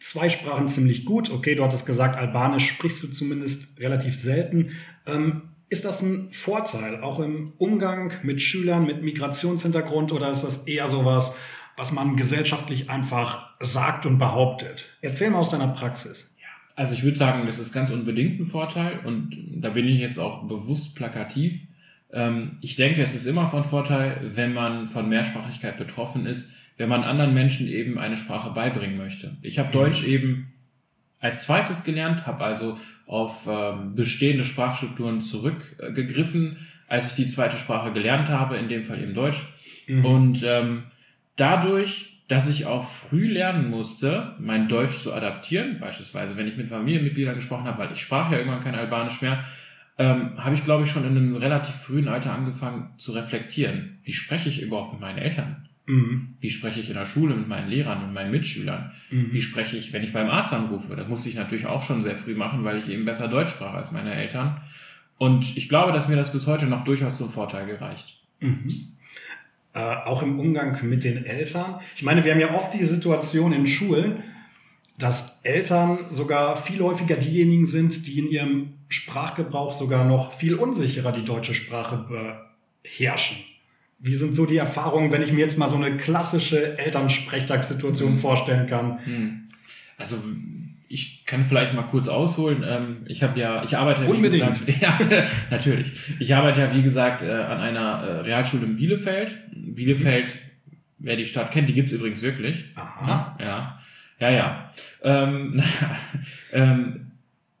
[0.00, 1.30] zwei Sprachen ziemlich gut.
[1.30, 4.70] Okay, du hattest gesagt, Albanisch sprichst du zumindest relativ selten.
[5.06, 10.66] Ähm, ist das ein Vorteil, auch im Umgang mit Schülern mit Migrationshintergrund, oder ist das
[10.66, 11.36] eher sowas,
[11.78, 14.86] was man gesellschaftlich einfach sagt und behauptet?
[15.00, 16.36] Erzähl mal aus deiner Praxis.
[16.74, 20.18] Also ich würde sagen, das ist ganz unbedingt ein Vorteil und da bin ich jetzt
[20.18, 21.60] auch bewusst plakativ.
[22.12, 26.88] Ähm, ich denke, es ist immer von Vorteil, wenn man von Mehrsprachigkeit betroffen ist, wenn
[26.88, 29.36] man anderen Menschen eben eine Sprache beibringen möchte.
[29.42, 30.52] Ich habe Deutsch eben
[31.18, 37.92] als zweites gelernt, habe also auf ähm, bestehende Sprachstrukturen zurückgegriffen, als ich die zweite Sprache
[37.92, 39.44] gelernt habe, in dem Fall eben Deutsch.
[40.04, 40.84] Und ähm,
[41.38, 46.68] dadurch, dass ich auch früh lernen musste, mein Deutsch zu adaptieren, beispielsweise wenn ich mit
[46.68, 49.44] Familienmitgliedern gesprochen habe, weil ich sprach ja irgendwann kein Albanisch mehr,
[49.96, 53.98] ähm, habe ich, glaube ich, schon in einem relativ frühen Alter angefangen zu reflektieren.
[54.02, 55.68] Wie spreche ich überhaupt mit meinen Eltern?
[55.86, 56.34] Mhm.
[56.38, 58.92] Wie spreche ich in der Schule mit meinen Lehrern und meinen Mitschülern?
[59.10, 59.32] Mhm.
[59.32, 60.94] Wie spreche ich, wenn ich beim Arzt anrufe?
[60.94, 63.74] Das musste ich natürlich auch schon sehr früh machen, weil ich eben besser Deutsch sprach
[63.74, 64.60] als meine Eltern.
[65.16, 68.20] Und ich glaube, dass mir das bis heute noch durchaus zum Vorteil gereicht.
[68.40, 68.68] Mhm.
[69.78, 71.78] Äh, auch im Umgang mit den Eltern.
[71.94, 74.24] Ich meine, wir haben ja oft die Situation in Schulen,
[74.98, 81.12] dass Eltern sogar viel häufiger diejenigen sind, die in ihrem Sprachgebrauch sogar noch viel unsicherer
[81.12, 82.08] die deutsche Sprache
[82.82, 83.36] beherrschen.
[84.00, 88.66] Wie sind so die Erfahrungen, wenn ich mir jetzt mal so eine klassische Elternsprechtagssituation vorstellen
[88.66, 88.98] kann?
[89.04, 89.48] Hm.
[89.96, 90.16] Also
[90.88, 92.64] ich kann vielleicht mal kurz ausholen.
[92.66, 94.66] Ähm, ich habe ja, ich arbeite ja, wie Unbedingt.
[94.66, 94.98] Gesagt, ja,
[95.50, 95.92] natürlich.
[96.18, 99.36] Ich arbeite ja, wie gesagt, äh, an einer äh, Realschule in Bielefeld.
[99.52, 100.34] Bielefeld,
[100.98, 102.64] wer die Stadt kennt, die gibt's übrigens wirklich.
[102.74, 103.36] Aha.
[103.38, 103.80] Ja,
[104.18, 104.72] ja, ja.
[105.02, 105.62] Ähm,
[106.52, 107.12] ähm,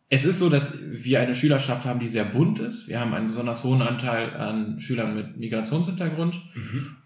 [0.08, 2.88] es ist so, dass wir eine Schülerschaft haben, die sehr bunt ist.
[2.88, 6.40] Wir haben einen besonders hohen Anteil an Schülern mit Migrationshintergrund.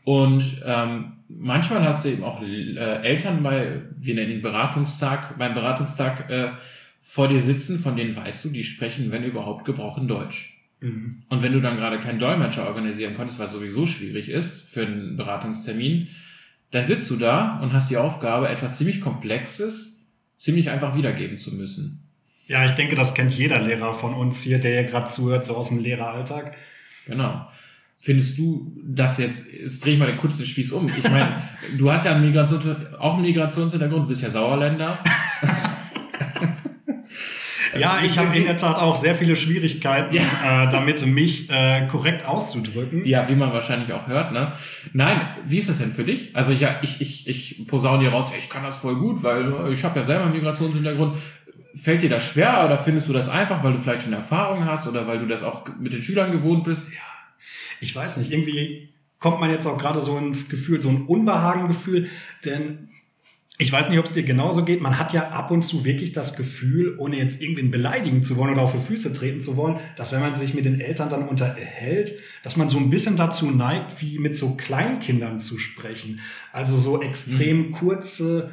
[0.04, 5.54] Und ähm, manchmal hast du eben auch äh, Eltern bei, wir nennen ihn Beratungstag, beim
[5.54, 6.52] Beratungstag äh,
[7.00, 10.62] vor dir sitzen, von denen weißt du, die sprechen, wenn überhaupt, gebrochen Deutsch.
[10.80, 11.22] Mhm.
[11.28, 15.16] Und wenn du dann gerade keinen Dolmetscher organisieren konntest, was sowieso schwierig ist für einen
[15.16, 16.08] Beratungstermin,
[16.70, 21.54] dann sitzt du da und hast die Aufgabe, etwas ziemlich Komplexes ziemlich einfach wiedergeben zu
[21.54, 22.08] müssen.
[22.46, 25.56] Ja, ich denke, das kennt jeder Lehrer von uns hier, der hier gerade zuhört, so
[25.56, 26.56] aus dem Lehreralltag.
[27.06, 27.46] Genau.
[28.04, 30.86] Findest du das jetzt, jetzt drehe ich mal den kurzen Spieß um.
[30.88, 31.28] Ich meine,
[31.78, 32.64] du hast ja einen Migrations,
[32.98, 34.98] auch einen Migrationshintergrund, bist ja Sauerländer.
[37.78, 40.64] Ja, ich habe in der Tat auch sehr viele Schwierigkeiten, Ja.
[40.66, 43.06] äh, damit mich äh, korrekt auszudrücken.
[43.06, 44.52] Ja, wie man wahrscheinlich auch hört, ne?
[44.92, 46.36] Nein, wie ist das denn für dich?
[46.36, 49.50] Also ja, ich, ich, ich posaune dir raus, ja, ich kann das voll gut, weil
[49.68, 51.16] äh, ich habe ja selber einen Migrationshintergrund.
[51.74, 54.86] Fällt dir das schwer oder findest du das einfach, weil du vielleicht schon Erfahrung hast
[54.86, 56.90] oder weil du das auch mit den Schülern gewohnt bist?
[57.80, 62.08] Ich weiß nicht, irgendwie kommt man jetzt auch gerade so ins Gefühl, so ein Unbehagengefühl,
[62.44, 62.88] denn
[63.58, 64.80] ich weiß nicht, ob es dir genauso geht.
[64.80, 68.54] Man hat ja ab und zu wirklich das Gefühl, ohne jetzt irgendwen beleidigen zu wollen
[68.54, 71.28] oder auf die Füße treten zu wollen, dass wenn man sich mit den Eltern dann
[71.28, 76.20] unterhält, dass man so ein bisschen dazu neigt, wie mit so Kleinkindern zu sprechen.
[76.52, 78.50] Also so extrem kurze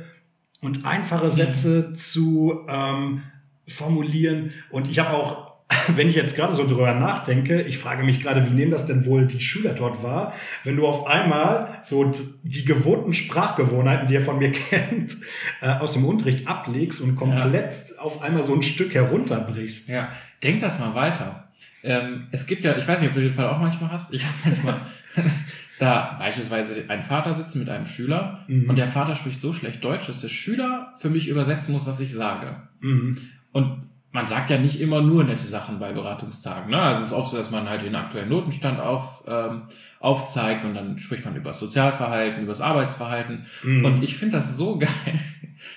[0.61, 3.23] und einfache Sätze zu ähm,
[3.67, 4.51] formulieren.
[4.69, 5.48] Und ich habe auch,
[5.95, 9.05] wenn ich jetzt gerade so drüber nachdenke, ich frage mich gerade, wie nehmen das denn
[9.05, 12.11] wohl die Schüler dort wahr, wenn du auf einmal so
[12.43, 15.17] die gewohnten Sprachgewohnheiten, die ihr von mir kennt,
[15.61, 19.89] äh, aus dem Unterricht ablegst und komplett auf einmal so ein Stück herunterbrichst.
[19.89, 20.09] Ja,
[20.43, 21.49] denk das mal weiter.
[21.83, 24.13] Ähm, es gibt ja, ich weiß nicht, ob du den Fall auch manchmal hast.
[24.13, 24.81] Ich habe manchmal
[25.79, 28.69] da beispielsweise einen Vater sitzen mit einem Schüler Mhm.
[28.69, 31.99] und der Vater spricht so schlecht Deutsch, dass der Schüler für mich übersetzen muss, was
[31.99, 32.55] ich sage.
[32.81, 33.17] Mhm.
[33.51, 36.71] Und man sagt ja nicht immer nur nette Sachen bei Beratungstagen.
[36.71, 36.81] Ne?
[36.81, 39.63] Also es ist oft so, dass man halt den aktuellen Notenstand auf, ähm,
[39.99, 43.45] aufzeigt und dann spricht man über das Sozialverhalten, über das Arbeitsverhalten.
[43.63, 43.85] Mhm.
[43.85, 44.89] Und ich finde das so geil.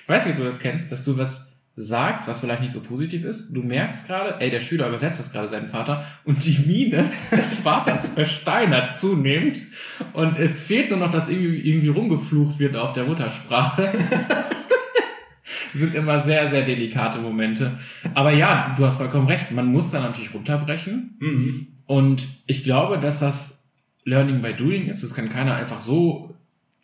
[0.03, 2.81] Ich weiß nicht, ob du das kennst, dass du was sagst, was vielleicht nicht so
[2.81, 3.53] positiv ist.
[3.55, 7.61] Du merkst gerade, ey, der Schüler übersetzt das gerade seinen Vater und die Miene des
[7.61, 9.61] Vaters versteinert zunehmend.
[10.13, 13.89] Und es fehlt nur noch, dass irgendwie, irgendwie rumgeflucht wird auf der Muttersprache.
[15.75, 17.79] sind immer sehr, sehr delikate Momente.
[18.15, 19.51] Aber ja, du hast vollkommen recht.
[19.53, 21.17] Man muss da natürlich runterbrechen.
[21.21, 21.67] Mhm.
[21.87, 23.65] Und ich glaube, dass das
[24.05, 25.03] Learning by Doing ist.
[25.03, 26.35] Das kann keiner einfach so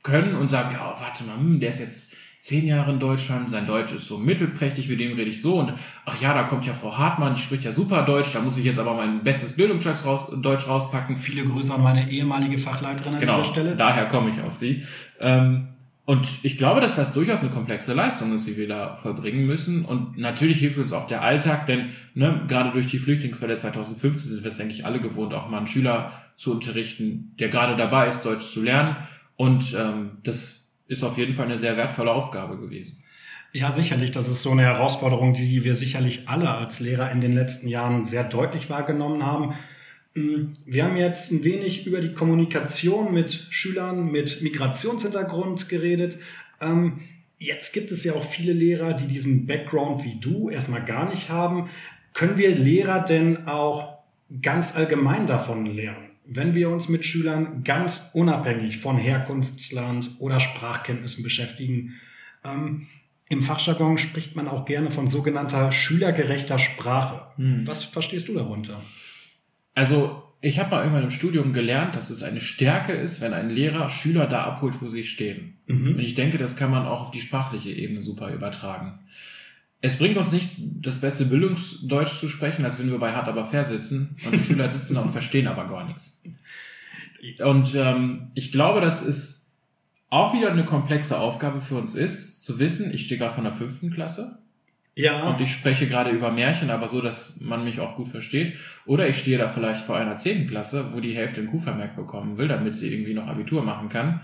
[0.03, 3.67] können und sagen, ja, warte mal, hm, der ist jetzt zehn Jahre in Deutschland, sein
[3.67, 5.75] Deutsch ist so mittelprächtig, mit dem rede ich so und
[6.07, 8.65] ach ja, da kommt ja Frau Hartmann, die spricht ja super Deutsch, da muss ich
[8.65, 11.17] jetzt aber mein bestes Bildungsdeutsch raus, Deutsch rauspacken.
[11.17, 13.77] Viele Grüße an meine ehemalige Fachleiterin an Genau, dieser Stelle.
[13.77, 14.85] daher komme ich auf sie.
[15.21, 15.69] Ähm,
[16.09, 19.85] und ich glaube, dass das durchaus eine komplexe Leistung ist, die wir da vollbringen müssen.
[19.85, 24.43] Und natürlich hilft uns auch der Alltag, denn ne, gerade durch die Flüchtlingswelle 2015 sind
[24.43, 28.07] wir es, denke ich, alle gewohnt, auch mal einen Schüler zu unterrichten, der gerade dabei
[28.07, 28.97] ist, Deutsch zu lernen.
[29.37, 33.05] Und ähm, das ist auf jeden Fall eine sehr wertvolle Aufgabe gewesen.
[33.53, 34.11] Ja, sicherlich.
[34.11, 38.05] Das ist so eine Herausforderung, die wir sicherlich alle als Lehrer in den letzten Jahren
[38.05, 39.53] sehr deutlich wahrgenommen haben.
[40.19, 46.19] Mm, Wir haben jetzt ein wenig über die Kommunikation mit Schülern mit Migrationshintergrund geredet.
[46.61, 47.01] Ähm,
[47.39, 51.29] Jetzt gibt es ja auch viele Lehrer, die diesen Background wie du erstmal gar nicht
[51.29, 51.71] haben.
[52.13, 53.99] Können wir Lehrer denn auch
[54.43, 56.11] ganz allgemein davon lernen?
[56.27, 61.95] Wenn wir uns mit Schülern ganz unabhängig von Herkunftsland oder Sprachkenntnissen beschäftigen,
[62.45, 62.89] ähm,
[63.31, 67.27] im Fachjargon spricht man auch gerne von sogenannter schülergerechter Sprache.
[67.67, 68.83] Was verstehst du darunter?
[69.79, 73.49] Also ich habe mal irgendwann im Studium gelernt, dass es eine Stärke ist, wenn ein
[73.49, 75.59] Lehrer Schüler da abholt, wo sie stehen.
[75.69, 78.99] Und ich denke, das kann man auch auf die sprachliche Ebene super übertragen.
[79.81, 83.45] Es bringt uns nichts, das beste Bildungsdeutsch zu sprechen, als wenn wir bei Hart aber
[83.45, 86.25] fair sitzen und die Schüler sitzen da und verstehen aber gar nichts.
[87.39, 89.53] Und ähm, ich glaube, dass es
[90.11, 93.53] auch wieder eine komplexe Aufgabe für uns ist, zu wissen, ich stehe gerade von der
[93.53, 94.39] fünften Klasse
[94.99, 98.55] Ja, und ich spreche gerade über Märchen, aber so, dass man mich auch gut versteht.
[98.85, 102.37] Oder ich stehe da vielleicht vor einer zehnten Klasse, wo die Hälfte einen Q-Vermerk bekommen
[102.37, 104.23] will, damit sie irgendwie noch Abitur machen kann.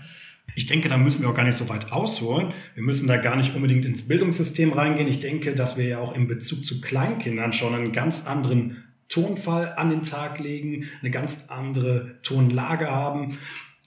[0.53, 2.53] ich denke, da müssen wir auch gar nicht so weit ausholen.
[2.73, 5.07] Wir müssen da gar nicht unbedingt ins Bildungssystem reingehen.
[5.07, 9.75] Ich denke, dass wir ja auch in Bezug zu Kleinkindern schon einen ganz anderen Tonfall
[9.77, 13.37] an den Tag legen, eine ganz andere Tonlage haben.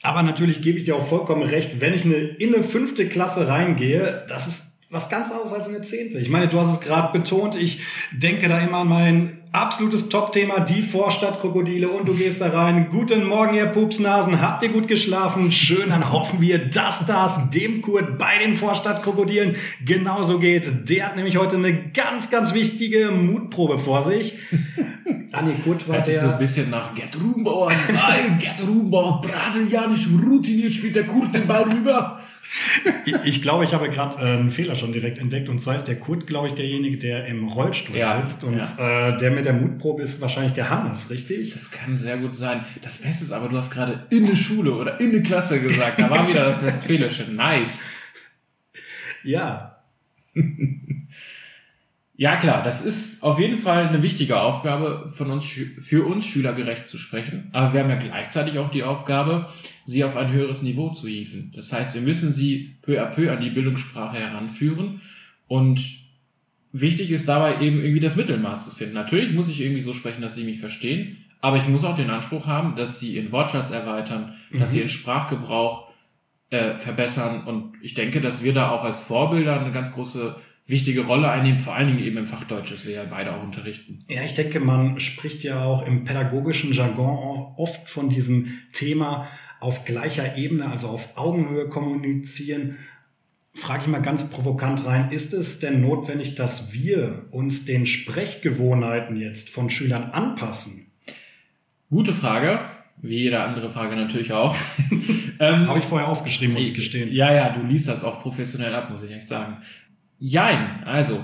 [0.03, 3.47] Aber natürlich gebe ich dir auch vollkommen recht, wenn ich eine, in eine fünfte Klasse
[3.47, 6.19] reingehe, das ist was ganz anderes als eine Zehnte.
[6.19, 10.61] Ich meine, du hast es gerade betont, ich denke da immer an mein absolutes Top-Thema,
[10.61, 12.89] die Vorstadtkrokodile und du gehst da rein.
[12.91, 15.53] Guten Morgen, ihr Pupsnasen, habt ihr gut geschlafen?
[15.53, 20.89] Schön, dann hoffen wir, dass das dem Kurt bei den Vorstadtkrokodilen genauso geht.
[20.89, 24.35] Der hat nämlich heute eine ganz, ganz wichtige Mutprobe vor sich.
[25.33, 26.39] Anni Kurt war Hört sich so ein der...
[26.39, 27.71] bisschen nach Gerd Rubenbauer.
[27.93, 32.19] Nein, Gerd Rubenbauer, brasilianisch routiniert spielt der Kurt den Ball rüber.
[33.05, 35.49] Ich, ich glaube, ich habe gerade äh, einen Fehler schon direkt entdeckt.
[35.49, 38.45] Und zwar ist der Kurt, glaube ich, derjenige, der im Rollstuhl Ja, sitzt.
[38.45, 41.53] Und äh, der mit der Mutprobe ist wahrscheinlich der Hannes, richtig?
[41.53, 42.65] Das kann sehr gut sein.
[42.83, 45.99] Das Beste ist aber, du hast gerade in eine Schule oder in eine Klasse gesagt.
[45.99, 47.25] Da war wieder das Westfälische.
[47.25, 47.91] Nice.
[49.25, 49.83] Ja,
[52.21, 56.89] Ja, klar, das ist auf jeden Fall eine wichtige Aufgabe von uns, für uns schülergerecht
[56.89, 57.49] zu sprechen.
[57.53, 59.47] Aber wir haben ja gleichzeitig auch die Aufgabe,
[59.85, 61.53] sie auf ein höheres Niveau zu hieven.
[61.55, 65.01] Das heißt, wir müssen sie peu à peu an die Bildungssprache heranführen.
[65.47, 65.81] Und
[66.73, 68.95] wichtig ist dabei eben irgendwie das Mittelmaß zu finden.
[68.95, 71.19] Natürlich muss ich irgendwie so sprechen, dass sie mich verstehen.
[71.41, 74.89] Aber ich muss auch den Anspruch haben, dass sie ihren Wortschatz erweitern, dass sie ihren
[74.89, 75.87] Sprachgebrauch
[76.51, 77.45] äh, verbessern.
[77.45, 80.35] Und ich denke, dass wir da auch als Vorbilder eine ganz große
[80.69, 84.05] wichtige Rolle einnehmen, vor allen Dingen eben im Fachdeutsch, das wir ja beide auch unterrichten.
[84.07, 89.29] Ja, ich denke, man spricht ja auch im pädagogischen Jargon oft von diesem Thema
[89.61, 92.77] auf gleicher Ebene, also auf Augenhöhe kommunizieren.
[93.55, 99.17] Frage ich mal ganz provokant rein, ist es denn notwendig, dass wir uns den Sprechgewohnheiten
[99.17, 100.93] jetzt von Schülern anpassen?
[101.91, 102.61] Gute Frage,
[103.01, 104.55] wie jede andere Frage natürlich auch.
[105.41, 107.11] ähm, Habe ich vorher aufgeschrieben, muss ich gestehen.
[107.11, 109.63] Ja, ja, du liest das auch professionell ab, muss ich echt sagen.
[110.19, 111.23] Jein, also,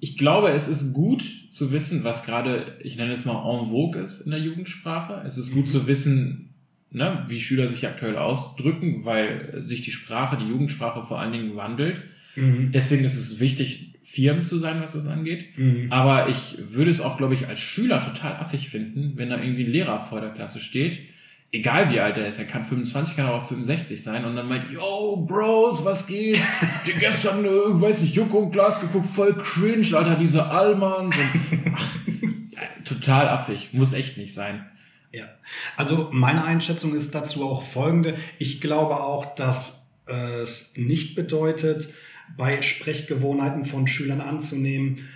[0.00, 4.00] ich glaube, es ist gut zu wissen, was gerade, ich nenne es mal en vogue
[4.00, 5.22] ist in der Jugendsprache.
[5.26, 6.54] Es ist gut zu wissen,
[6.90, 11.56] ne, wie Schüler sich aktuell ausdrücken, weil sich die Sprache, die Jugendsprache vor allen Dingen
[11.56, 12.02] wandelt.
[12.36, 12.72] Mhm.
[12.72, 15.56] Deswegen ist es wichtig, firm zu sein, was das angeht.
[15.56, 15.86] Mhm.
[15.90, 19.64] Aber ich würde es auch, glaube ich, als Schüler total affig finden, wenn da irgendwie
[19.64, 20.98] ein Lehrer vor der Klasse steht.
[21.54, 24.48] Egal wie alt er ist, er kann 25, kann aber auch 65 sein und dann
[24.48, 26.40] meint, yo, Bros, was geht?
[26.86, 31.14] Die gestern, äh, weiß nicht, Joko und Glas geguckt, voll cringe, Alter, diese Allmanns.
[31.14, 34.66] Und, ach, total affig, muss echt nicht sein.
[35.12, 35.26] Ja,
[35.76, 38.14] also meine Einschätzung ist dazu auch folgende.
[38.38, 41.90] Ich glaube auch, dass äh, es nicht bedeutet,
[42.34, 45.06] bei Sprechgewohnheiten von Schülern anzunehmen.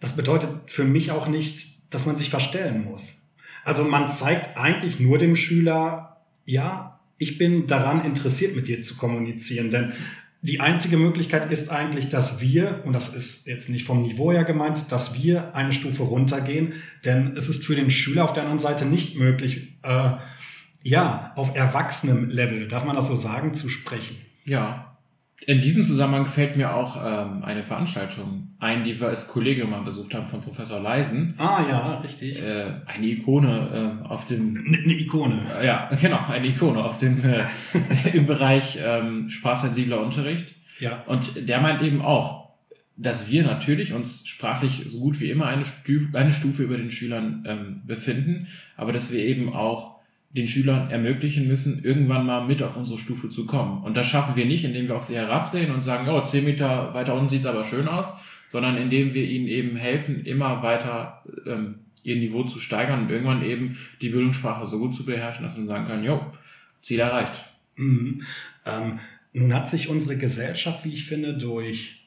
[0.00, 3.23] Das bedeutet für mich auch nicht, dass man sich verstellen muss.
[3.64, 8.96] Also man zeigt eigentlich nur dem Schüler, ja, ich bin daran interessiert, mit dir zu
[8.96, 9.92] kommunizieren, denn
[10.42, 14.44] die einzige Möglichkeit ist eigentlich, dass wir, und das ist jetzt nicht vom Niveau her
[14.44, 16.74] gemeint, dass wir eine Stufe runtergehen,
[17.06, 20.10] denn es ist für den Schüler auf der anderen Seite nicht möglich, äh,
[20.82, 24.16] ja, auf erwachsenem Level, darf man das so sagen, zu sprechen.
[24.44, 24.83] Ja.
[25.46, 29.82] In diesem Zusammenhang fällt mir auch ähm, eine Veranstaltung ein, die wir als Kollege mal
[29.82, 31.34] besucht haben von Professor Leisen.
[31.38, 32.42] Ah ja, richtig.
[32.42, 35.46] Äh, eine Ikone äh, auf dem Eine Ikone.
[35.60, 37.42] Äh, Ja, genau, eine Ikone auf dem äh,
[38.12, 40.54] im Bereich ähm, sprachsensibler Unterricht.
[40.78, 41.02] Ja.
[41.06, 42.44] Und der meint eben auch,
[42.96, 46.90] dass wir natürlich uns sprachlich so gut wie immer eine, Stu eine Stufe über den
[46.90, 49.93] Schülern ähm, befinden, aber dass wir eben auch
[50.34, 53.84] den Schülern ermöglichen müssen, irgendwann mal mit auf unsere Stufe zu kommen.
[53.84, 56.92] Und das schaffen wir nicht, indem wir auf sie herabsehen und sagen, oh, zehn Meter
[56.92, 58.12] weiter unten sieht's aber schön aus,
[58.48, 63.44] sondern indem wir ihnen eben helfen, immer weiter ähm, ihr Niveau zu steigern und irgendwann
[63.44, 66.20] eben die Bildungssprache so gut zu beherrschen, dass man sagen kann, jo,
[66.80, 67.44] Ziel erreicht.
[67.76, 68.22] Mhm.
[68.66, 68.98] Ähm,
[69.32, 72.03] nun hat sich unsere Gesellschaft, wie ich finde, durch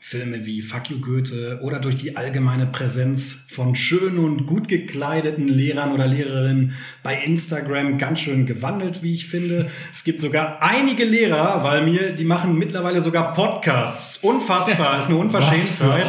[0.00, 5.48] Filme wie Fuck You Goethe oder durch die allgemeine Präsenz von schönen und gut gekleideten
[5.48, 9.70] Lehrern oder Lehrerinnen bei Instagram ganz schön gewandelt, wie ich finde.
[9.92, 14.18] Es gibt sogar einige Lehrer, weil mir, die machen mittlerweile sogar Podcasts.
[14.18, 16.06] Unfassbar, ist eine Unverschämtheit.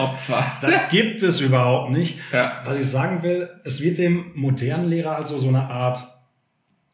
[0.61, 2.19] Das gibt es überhaupt nicht.
[2.31, 2.61] Ja.
[2.65, 6.07] Was ich sagen will, es wird dem modernen Lehrer also so eine Art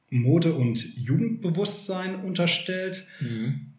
[0.09, 3.05] Mode- und Jugendbewusstsein unterstellt.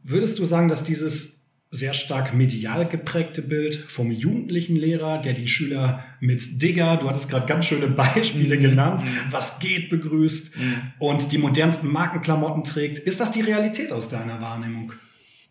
[0.02, 1.35] Würdest du sagen, dass dieses
[1.70, 7.28] sehr stark medial geprägte Bild vom jugendlichen Lehrer, der die Schüler mit Digger, du hattest
[7.28, 10.56] gerade ganz schöne Beispiele genannt, was geht begrüßt
[10.98, 14.92] und die modernsten Markenklamotten trägt, ist das die Realität aus deiner Wahrnehmung?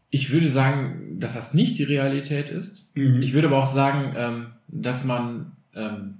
[0.09, 2.87] Ich würde sagen, dass das nicht die Realität ist.
[2.95, 3.21] Mhm.
[3.21, 6.15] Ich würde aber auch sagen, ähm, dass man ähm,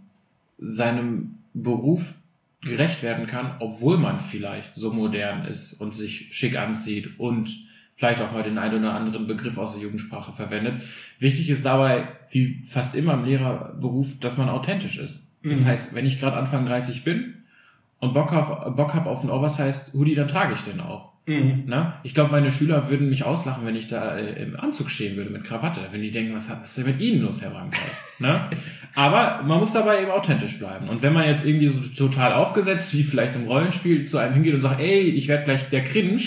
[0.58, 2.16] seinem Beruf
[2.62, 7.65] gerecht werden kann, obwohl man vielleicht so modern ist und sich schick anzieht und
[7.98, 10.82] vielleicht auch mal den einen oder anderen Begriff aus der Jugendsprache verwendet.
[11.20, 15.34] Wichtig ist dabei, wie fast immer im Lehrerberuf, dass man authentisch ist.
[15.44, 15.66] Das Mhm.
[15.66, 17.36] heißt, wenn ich gerade Anfang 30 bin
[18.00, 21.14] und Bock, auf, Bock habe auf ein Oversized Hoodie, dann trage ich den auch.
[21.66, 21.94] Ne?
[22.04, 25.32] Ich glaube, meine Schüler würden mich auslachen, wenn ich da äh, im Anzug stehen würde
[25.32, 25.82] mit Krawatte.
[25.92, 27.80] Wenn die denken, was, was ist denn mit Ihnen los, Herr Branker?
[28.20, 28.42] ne?
[28.94, 30.88] Aber man muss dabei eben authentisch bleiben.
[30.88, 34.54] Und wenn man jetzt irgendwie so total aufgesetzt, wie vielleicht im Rollenspiel, zu einem hingeht
[34.54, 36.22] und sagt, ey, ich werde gleich der Cringe,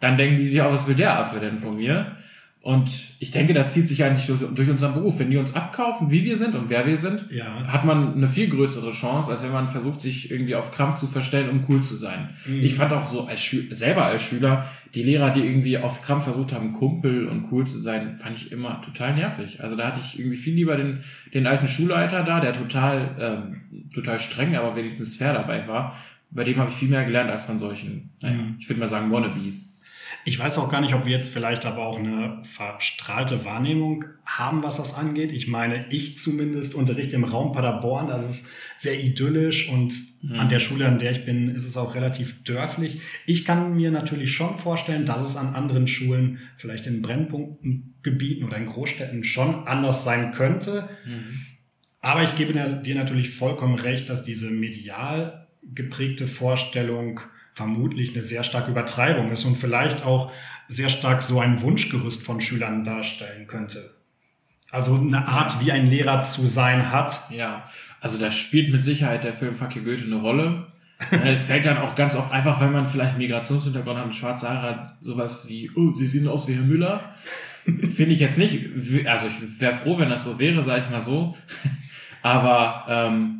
[0.00, 2.16] dann denken die sich auch, was will der Affe denn von mir?
[2.62, 2.90] Und
[3.20, 5.18] ich denke, das zieht sich eigentlich durch, durch unseren Beruf.
[5.18, 7.46] Wenn die uns abkaufen, wie wir sind und wer wir sind, Ja.
[7.66, 11.06] hat man eine viel größere Chance, als wenn man versucht, sich irgendwie auf Krampf zu
[11.06, 12.28] verstellen, um cool zu sein.
[12.60, 16.24] Ich fand auch so als Schü selber als Schüler, die Lehrer, die irgendwie auf Krampf
[16.24, 19.62] versucht haben, Kumpel und cool zu sein, fand ich immer total nervig.
[19.62, 20.98] Also da hatte ich irgendwie viel lieber den,
[21.32, 25.96] den alten Schulleiter da, der total, ähm, total streng, aber wenigstens fair dabei war.
[26.30, 29.10] Bei dem habe ich viel mehr gelernt als von solchen, naja, ich würde mal sagen,
[29.10, 29.78] Wannabes.
[30.24, 34.62] Ich weiß auch gar nicht, ob wir jetzt vielleicht aber auch eine verstrahlte Wahrnehmung haben,
[34.62, 35.32] was das angeht.
[35.32, 38.06] Ich meine, ich zumindest unterrichte im Raum Paderborn.
[38.08, 39.92] Das ist sehr idyllisch und
[40.36, 43.00] an der Schule, an der ich bin, ist es auch relativ dörflich.
[43.24, 48.58] Ich kann mir natürlich schon vorstellen, dass es an anderen Schulen, vielleicht in Brennpunktengebieten oder
[48.58, 50.90] in Großstädten schon anders sein könnte.
[52.02, 57.20] Aber ich gebe dir natürlich vollkommen recht, dass diese medial geprägte Vorstellung
[57.60, 60.32] vermutlich eine sehr starke Übertreibung ist und vielleicht auch
[60.66, 63.96] sehr stark so ein Wunschgerüst von Schülern darstellen könnte.
[64.70, 67.30] Also eine Art, wie ein Lehrer zu sein hat.
[67.30, 67.68] Ja,
[68.00, 70.68] also da spielt mit Sicherheit der Film Fuck you Goethe eine Rolle.
[71.24, 74.68] Es fällt dann auch ganz oft einfach, wenn man vielleicht Migrationshintergrund hat und schwarze Haare
[74.68, 77.14] hat, sowas wie, oh, sie sehen aus wie Herr Müller.
[77.64, 78.70] Finde ich jetzt nicht.
[79.06, 81.36] Also ich wäre froh, wenn das so wäre, sage ich mal so.
[82.22, 83.39] Aber ähm,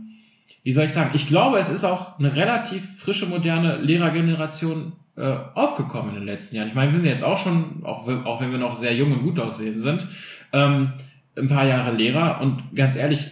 [0.63, 1.11] wie soll ich sagen?
[1.15, 6.57] Ich glaube, es ist auch eine relativ frische, moderne Lehrergeneration äh, aufgekommen in den letzten
[6.57, 6.69] Jahren.
[6.69, 9.13] Ich meine, wir sind jetzt auch schon, auch, wenn- auch wenn wir noch sehr jung
[9.13, 10.07] und gut aussehen sind,
[10.53, 10.93] ähm,
[11.37, 13.27] ein paar Jahre Lehrer und ganz ehrlich,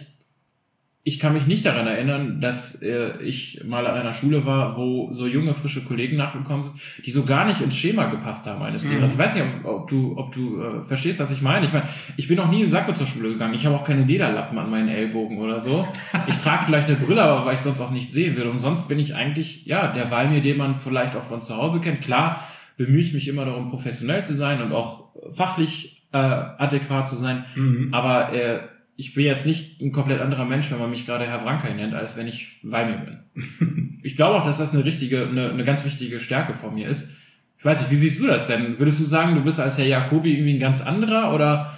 [1.09, 5.11] ich kann mich nicht daran erinnern, dass äh, ich mal an einer Schule war, wo
[5.11, 8.85] so junge, frische Kollegen nachgekommen sind, die so gar nicht ins Schema gepasst haben eines
[8.85, 9.13] Lehrers.
[9.13, 11.65] Ich weiß nicht, ob, ob du, ob du äh, verstehst, was ich meine.
[11.65, 13.55] Ich meine, ich bin noch nie in Sakko zur Schule gegangen.
[13.55, 15.87] Ich habe auch keine Lederlappen an meinen Ellbogen oder so.
[16.27, 18.51] Ich trage vielleicht eine Brille, aber weil ich sonst auch nicht sehen würde.
[18.51, 21.79] Und sonst bin ich eigentlich, ja, der Walmir, den man vielleicht auch von zu Hause
[21.79, 22.01] kennt.
[22.01, 22.43] Klar
[22.77, 27.45] bemühe ich mich immer darum, professionell zu sein und auch fachlich äh, adäquat zu sein.
[27.91, 28.59] Aber äh,
[28.99, 31.93] ich bin jetzt nicht ein komplett anderer Mensch, wenn man mich gerade Herr Wranker nennt,
[31.93, 33.99] als wenn ich Weimir bin.
[34.03, 37.11] ich glaube auch, dass das eine richtige, eine, eine ganz wichtige Stärke von mir ist.
[37.57, 38.77] Ich weiß nicht, wie siehst du das denn?
[38.77, 41.77] Würdest du sagen, du bist als Herr Jacobi irgendwie ein ganz anderer oder?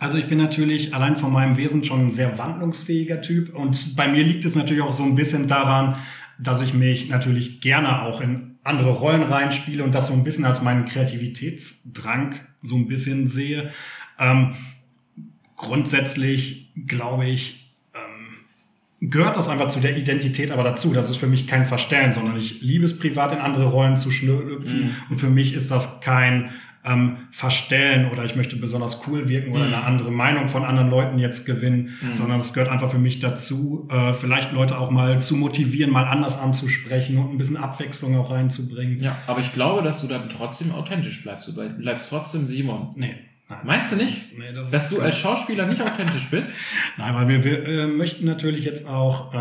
[0.00, 4.08] Also ich bin natürlich allein von meinem Wesen schon ein sehr wandlungsfähiger Typ und bei
[4.08, 5.94] mir liegt es natürlich auch so ein bisschen daran,
[6.40, 10.44] dass ich mich natürlich gerne auch in andere Rollen reinspiele und das so ein bisschen
[10.44, 13.70] als meinen Kreativitätsdrang so ein bisschen sehe.
[14.18, 14.56] Ähm,
[15.58, 20.92] grundsätzlich glaube ich, ähm, gehört das einfach zu der Identität aber dazu.
[20.94, 24.10] Das ist für mich kein Verstellen, sondern ich liebe es privat in andere Rollen zu
[24.10, 26.50] schlüpfen und für mich ist das kein
[26.84, 31.18] ähm, Verstellen oder ich möchte besonders cool wirken oder eine andere Meinung von anderen Leuten
[31.18, 35.34] jetzt gewinnen, sondern es gehört einfach für mich dazu, äh, vielleicht Leute auch mal zu
[35.36, 39.02] motivieren, mal anders anzusprechen und ein bisschen Abwechslung auch reinzubringen.
[39.02, 41.48] Ja, aber ich glaube, dass du dann trotzdem authentisch bleibst.
[41.48, 42.90] Du bleib- bleibst trotzdem Simon.
[42.94, 43.16] Nee.
[43.50, 43.58] Nein.
[43.64, 44.38] Meinst du nicht?
[44.38, 46.52] Nee, das dass du als Schauspieler nicht authentisch bist?
[46.98, 49.36] Nein, weil wir, wir äh, möchten natürlich jetzt auch, äh,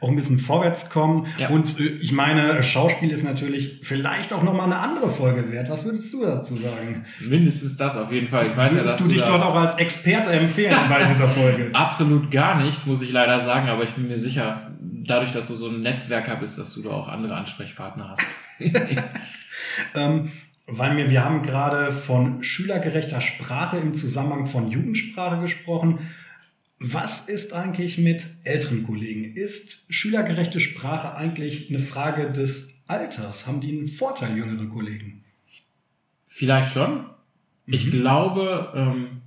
[0.00, 1.26] auch ein bisschen vorwärts kommen.
[1.36, 1.50] Ja.
[1.50, 5.68] Und äh, ich meine, Schauspiel ist natürlich vielleicht auch nochmal eine andere Folge wert.
[5.68, 7.04] Was würdest du dazu sagen?
[7.20, 8.46] Mindestens das auf jeden Fall.
[8.46, 11.28] Ich weiß ja, Würdest dass du dich da- dort auch als Experte empfehlen bei dieser
[11.28, 11.70] Folge?
[11.74, 15.54] Absolut gar nicht, muss ich leider sagen, aber ich bin mir sicher, dadurch, dass du
[15.54, 18.22] so ein Netzwerker bist, dass du da auch andere Ansprechpartner hast.
[19.94, 20.32] Ähm,
[20.66, 25.98] weil wir, wir haben gerade von schülergerechter Sprache im Zusammenhang von Jugendsprache gesprochen.
[26.78, 29.34] Was ist eigentlich mit älteren Kollegen?
[29.34, 33.46] Ist schülergerechte Sprache eigentlich eine Frage des Alters?
[33.46, 35.24] Haben die einen Vorteil, jüngere Kollegen?
[36.26, 37.06] Vielleicht schon.
[37.66, 39.22] Ich glaube, ähm,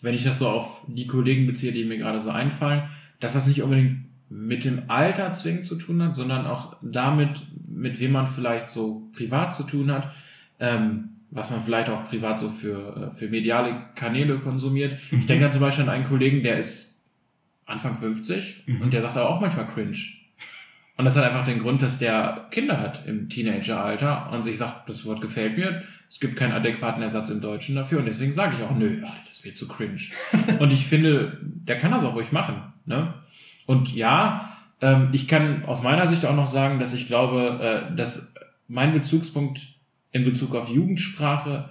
[0.00, 2.88] wenn ich das so auf die Kollegen beziehe, die mir gerade so einfallen,
[3.20, 8.00] dass das nicht unbedingt mit dem Alter zwingend zu tun hat, sondern auch damit, mit
[8.00, 10.12] wem man vielleicht so privat zu tun hat,
[10.60, 14.96] ähm, was man vielleicht auch privat so für, äh, für mediale Kanäle konsumiert.
[15.10, 17.04] Ich denke dann zum Beispiel an einen Kollegen, der ist
[17.66, 19.96] Anfang 50 und der sagt aber auch manchmal cringe.
[20.96, 24.88] Und das hat einfach den Grund, dass der Kinder hat im Teenageralter und sich sagt,
[24.88, 28.54] das Wort gefällt mir, es gibt keinen adäquaten Ersatz im Deutschen dafür und deswegen sage
[28.56, 30.00] ich auch, nö, ach, das mir zu cringe.
[30.60, 32.72] und ich finde, der kann das auch ruhig machen.
[32.86, 33.12] Ne?
[33.66, 37.96] Und ja, ähm, ich kann aus meiner Sicht auch noch sagen, dass ich glaube, äh,
[37.96, 38.34] dass
[38.68, 39.73] mein Bezugspunkt
[40.14, 41.68] in Bezug auf Jugendsprache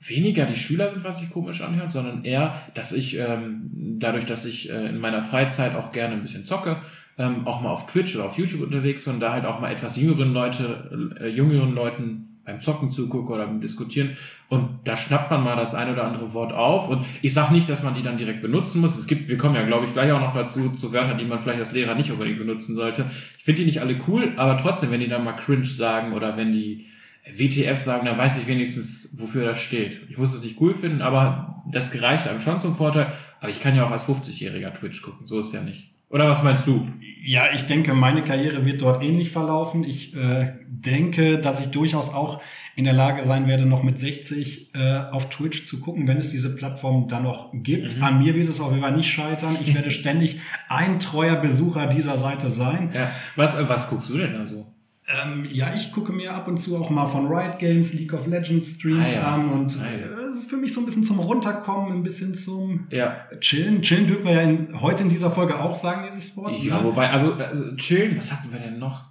[0.00, 4.44] weniger die Schüler sind, was sich komisch anhört, sondern eher, dass ich ähm, dadurch, dass
[4.44, 6.82] ich äh, in meiner Freizeit auch gerne ein bisschen zocke,
[7.16, 9.72] ähm, auch mal auf Twitch oder auf YouTube unterwegs bin und da halt auch mal
[9.72, 14.16] etwas jüngeren Leute, äh, jüngeren Leuten beim Zocken zugucke oder beim Diskutieren.
[14.48, 16.88] Und da schnappt man mal das ein oder andere Wort auf.
[16.88, 18.96] Und ich sage nicht, dass man die dann direkt benutzen muss.
[18.96, 21.40] Es gibt, wir kommen ja, glaube ich, gleich auch noch dazu, zu Wörtern, die man
[21.40, 23.06] vielleicht als Lehrer nicht unbedingt benutzen sollte.
[23.38, 26.36] Ich finde die nicht alle cool, aber trotzdem, wenn die dann mal cringe sagen oder
[26.36, 26.86] wenn die
[27.32, 30.00] WTF sagen, dann weiß ich wenigstens, wofür das steht.
[30.08, 33.12] Ich muss es nicht cool finden, aber das gereicht einem schon zum Vorteil.
[33.40, 35.26] Aber ich kann ja auch als 50-jähriger Twitch gucken.
[35.26, 35.90] So ist ja nicht.
[36.08, 36.86] Oder was meinst du?
[37.20, 39.82] Ja, ich denke, meine Karriere wird dort ähnlich verlaufen.
[39.82, 42.40] Ich äh, denke, dass ich durchaus auch
[42.76, 46.30] in der Lage sein werde, noch mit 60 äh, auf Twitch zu gucken, wenn es
[46.30, 47.96] diese Plattform dann noch gibt.
[47.96, 48.04] Mhm.
[48.04, 49.56] An mir wird es auf jeden Fall nicht scheitern.
[49.60, 52.90] Ich werde ständig ein treuer Besucher dieser Seite sein.
[52.94, 53.10] Ja.
[53.34, 54.75] Was, äh, was guckst du denn da so?
[55.08, 58.26] Ähm, ja, ich gucke mir ab und zu auch mal von Riot Games, League of
[58.26, 59.34] Legends Streams ah, ja.
[59.34, 60.28] an und ah, ja.
[60.28, 63.16] es ist für mich so ein bisschen zum Runterkommen, ein bisschen zum ja.
[63.38, 63.82] Chillen.
[63.82, 66.60] Chillen dürfen wir ja in, heute in dieser Folge auch sagen, dieses Wort.
[66.60, 66.84] Ja, ne?
[66.84, 69.04] wobei, also, also chillen, was hatten wir denn noch?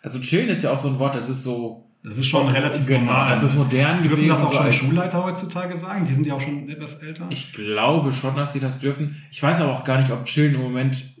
[0.00, 1.88] Also chillen ist ja auch so ein Wort, das ist so.
[2.04, 3.30] Das ist schon relativ genau, normal.
[3.30, 6.04] Das ist modern Dürfen gewesen, das auch schon Schulleiter heutzutage sagen?
[6.04, 7.26] Die sind ja auch schon etwas älter.
[7.30, 9.22] Ich glaube schon, dass sie das dürfen.
[9.30, 11.11] Ich weiß aber auch gar nicht, ob chillen im Moment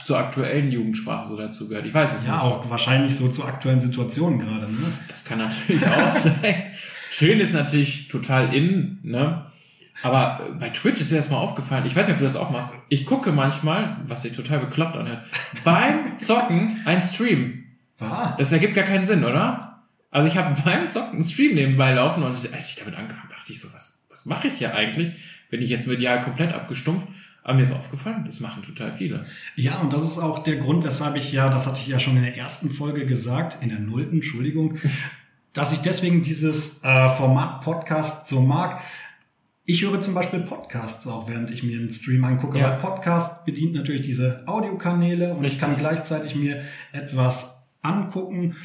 [0.00, 1.86] zur aktuellen Jugendsprache so dazu gehört.
[1.86, 2.42] Ich weiß es ja, nicht.
[2.42, 4.66] Ja, auch wahrscheinlich so zu aktuellen Situationen gerade.
[4.66, 4.92] Ne?
[5.08, 6.64] Das kann natürlich auch sein.
[7.10, 9.46] Schön ist natürlich total in, ne?
[10.02, 12.72] Aber bei Twitch ist mir erstmal aufgefallen, ich weiß nicht, ob du das auch machst.
[12.88, 15.24] Ich gucke manchmal, was sich total bekloppt anhört,
[15.64, 17.64] beim Zocken ein Stream.
[17.98, 18.34] War?
[18.38, 19.82] Das ergibt gar keinen Sinn, oder?
[20.10, 23.52] Also ich habe beim Zocken einen Stream nebenbei laufen und als ich damit angefangen dachte
[23.52, 25.12] ich so, was, was mache ich hier eigentlich?
[25.50, 27.06] Bin ich jetzt medial komplett abgestumpft?
[27.44, 29.26] Aber mir ist aufgefallen, das machen total viele.
[29.56, 32.16] Ja, und das ist auch der Grund, weshalb ich ja, das hatte ich ja schon
[32.16, 34.78] in der ersten Folge gesagt, in der nullten, Entschuldigung,
[35.52, 38.80] dass ich deswegen dieses äh, Format Podcast so mag.
[39.64, 42.70] Ich höre zum Beispiel Podcasts auch, während ich mir einen Stream angucke, ja.
[42.70, 45.54] weil Podcast bedient natürlich diese Audiokanäle und Richtig.
[45.54, 46.62] ich kann gleichzeitig mir
[46.92, 48.56] etwas angucken.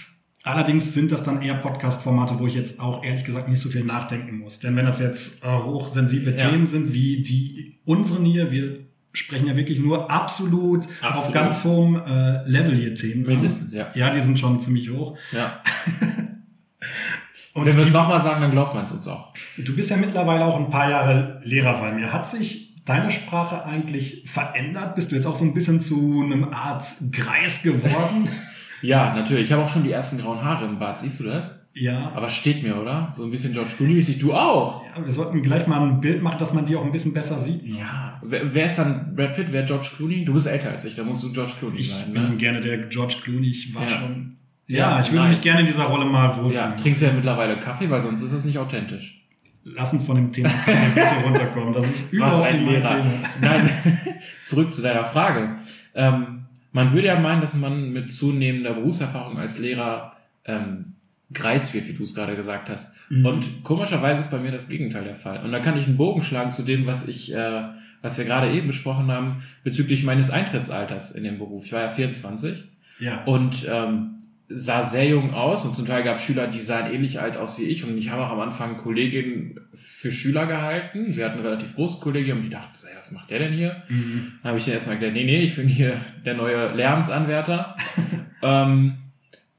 [0.48, 3.84] Allerdings sind das dann eher Podcast-Formate, wo ich jetzt auch ehrlich gesagt nicht so viel
[3.84, 4.60] nachdenken muss.
[4.60, 6.50] Denn wenn das jetzt äh, hochsensible ja.
[6.50, 8.80] Themen sind, wie die unseren hier, wir
[9.12, 11.16] sprechen ja wirklich nur absolut, absolut.
[11.16, 13.24] auf ganz hohem äh, Level hier Themen.
[13.24, 13.90] Mindestens, ja.
[13.94, 15.18] Ja, die sind schon ziemlich hoch.
[15.34, 15.62] Ja.
[17.54, 19.34] Und wenn wir es nochmal sagen, dann glaubt man es uns auch.
[19.58, 22.14] Du bist ja mittlerweile auch ein paar Jahre Lehrer bei mir.
[22.14, 24.96] Hat sich deine Sprache eigentlich verändert?
[24.96, 28.30] Bist du jetzt auch so ein bisschen zu einem Art Greis geworden?
[28.82, 29.46] Ja, natürlich.
[29.46, 31.00] Ich habe auch schon die ersten grauen Haare im Bart.
[31.00, 31.68] Siehst du das?
[31.80, 32.12] Ja.
[32.16, 33.10] Aber steht mir, oder?
[33.12, 34.20] So ein bisschen George Clooney-mäßig.
[34.20, 34.84] Du auch.
[34.84, 37.38] Ja, wir sollten gleich mal ein Bild machen, dass man die auch ein bisschen besser
[37.40, 37.64] sieht.
[37.64, 38.20] Ja.
[38.24, 39.52] Wer, wer ist dann Brad Pitt?
[39.52, 40.26] Wer George Clooney?
[40.26, 42.06] Du bist älter als ich, da musst du George Clooney ich sein.
[42.08, 42.38] Ich bin ne?
[42.38, 43.50] gerne der George Clooney.
[43.50, 43.90] Ich war ja.
[43.90, 44.38] schon.
[44.66, 45.36] Ja, ja ich würde nice.
[45.36, 46.54] mich gerne in dieser Rolle mal wohlfühlen.
[46.54, 49.24] Ja, trinkst du ja mittlerweile Kaffee, weil sonst ist das nicht authentisch.
[49.64, 51.74] Lass uns von dem Thema bitte runterkommen.
[51.74, 53.06] Das ist überhaupt nicht mein Thema.
[53.42, 53.70] Nein,
[54.44, 55.58] zurück zu deiner Frage.
[55.94, 56.47] Ähm,
[56.78, 60.16] man würde ja meinen, dass man mit zunehmender Berufserfahrung als Lehrer
[60.46, 60.94] ähm,
[61.34, 62.96] greis wird, wie du es gerade gesagt hast.
[63.10, 63.26] Mhm.
[63.26, 65.44] Und komischerweise ist bei mir das Gegenteil der Fall.
[65.44, 67.64] Und da kann ich einen Bogen schlagen zu dem, was ich, äh,
[68.04, 71.66] was wir gerade eben besprochen haben, bezüglich meines Eintrittsalters in den Beruf.
[71.66, 72.64] Ich war ja 24.
[73.00, 73.24] Ja.
[73.24, 74.20] Und ähm,
[74.50, 77.60] sah sehr jung aus und zum Teil gab es Schüler, die sahen ähnlich alt aus
[77.60, 81.18] wie ich und ich habe auch am Anfang Kolleginnen für Schüler gehalten.
[81.18, 83.84] Wir hatten ein relativ großes Kollegium, die dachten, so, was macht der denn hier?
[83.90, 84.34] Mhm.
[84.42, 87.76] Dann habe ich denen erstmal erklärt, nee, nee, ich bin hier der neue Lehramtsanwärter.
[88.42, 88.98] ähm,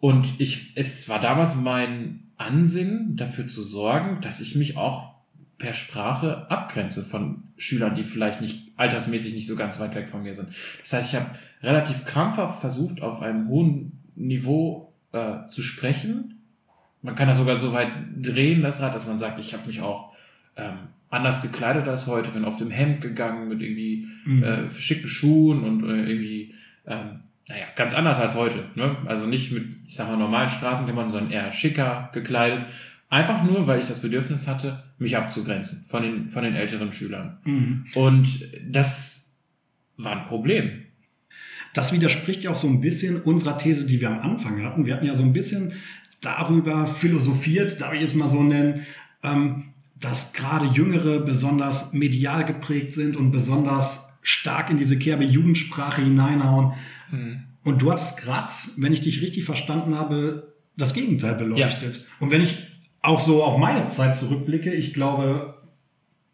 [0.01, 5.17] und ich, es war damals mein Ansinnen, dafür zu sorgen, dass ich mich auch
[5.59, 10.23] per Sprache abgrenze von Schülern, die vielleicht nicht altersmäßig nicht so ganz weit weg von
[10.23, 10.49] mir sind.
[10.81, 11.31] Das heißt, ich habe
[11.63, 16.43] relativ krampfhaft versucht, auf einem hohen Niveau äh, zu sprechen.
[17.03, 19.81] Man kann das sogar so weit drehen, das Rad, dass man sagt, ich habe mich
[19.81, 20.13] auch
[20.57, 24.43] ähm, anders gekleidet als heute, bin auf dem Hemd gegangen mit irgendwie mhm.
[24.43, 26.55] äh, schicken Schuhen und äh, irgendwie,
[26.87, 28.65] ähm, naja, ganz anders als heute.
[28.75, 28.97] Ne?
[29.07, 32.67] Also nicht mit, ich sag mal, normalen Straßenklamotten, sondern eher schicker gekleidet.
[33.09, 37.39] Einfach nur, weil ich das Bedürfnis hatte, mich abzugrenzen von den, von den älteren Schülern.
[37.45, 37.87] Mhm.
[37.95, 38.29] Und
[38.69, 39.35] das
[39.97, 40.85] war ein Problem.
[41.75, 44.87] Das widerspricht ja auch so ein bisschen unserer These, die wir am Anfang hatten.
[44.87, 45.75] Wir hatten ja so ein bisschen
[46.21, 48.87] darüber philosophiert, darf ich es mal so nennen,
[49.23, 56.03] ähm, dass gerade Jüngere besonders medial geprägt sind und besonders stark in diese Kerbe Jugendsprache
[56.03, 56.73] hineinhauen.
[57.11, 57.45] Mhm.
[57.65, 61.97] Und du hattest gerade, wenn ich dich richtig verstanden habe, das Gegenteil beleuchtet.
[61.97, 62.03] Ja.
[62.21, 62.57] Und wenn ich
[63.03, 65.55] auch so auf meine Zeit zurückblicke, ich glaube,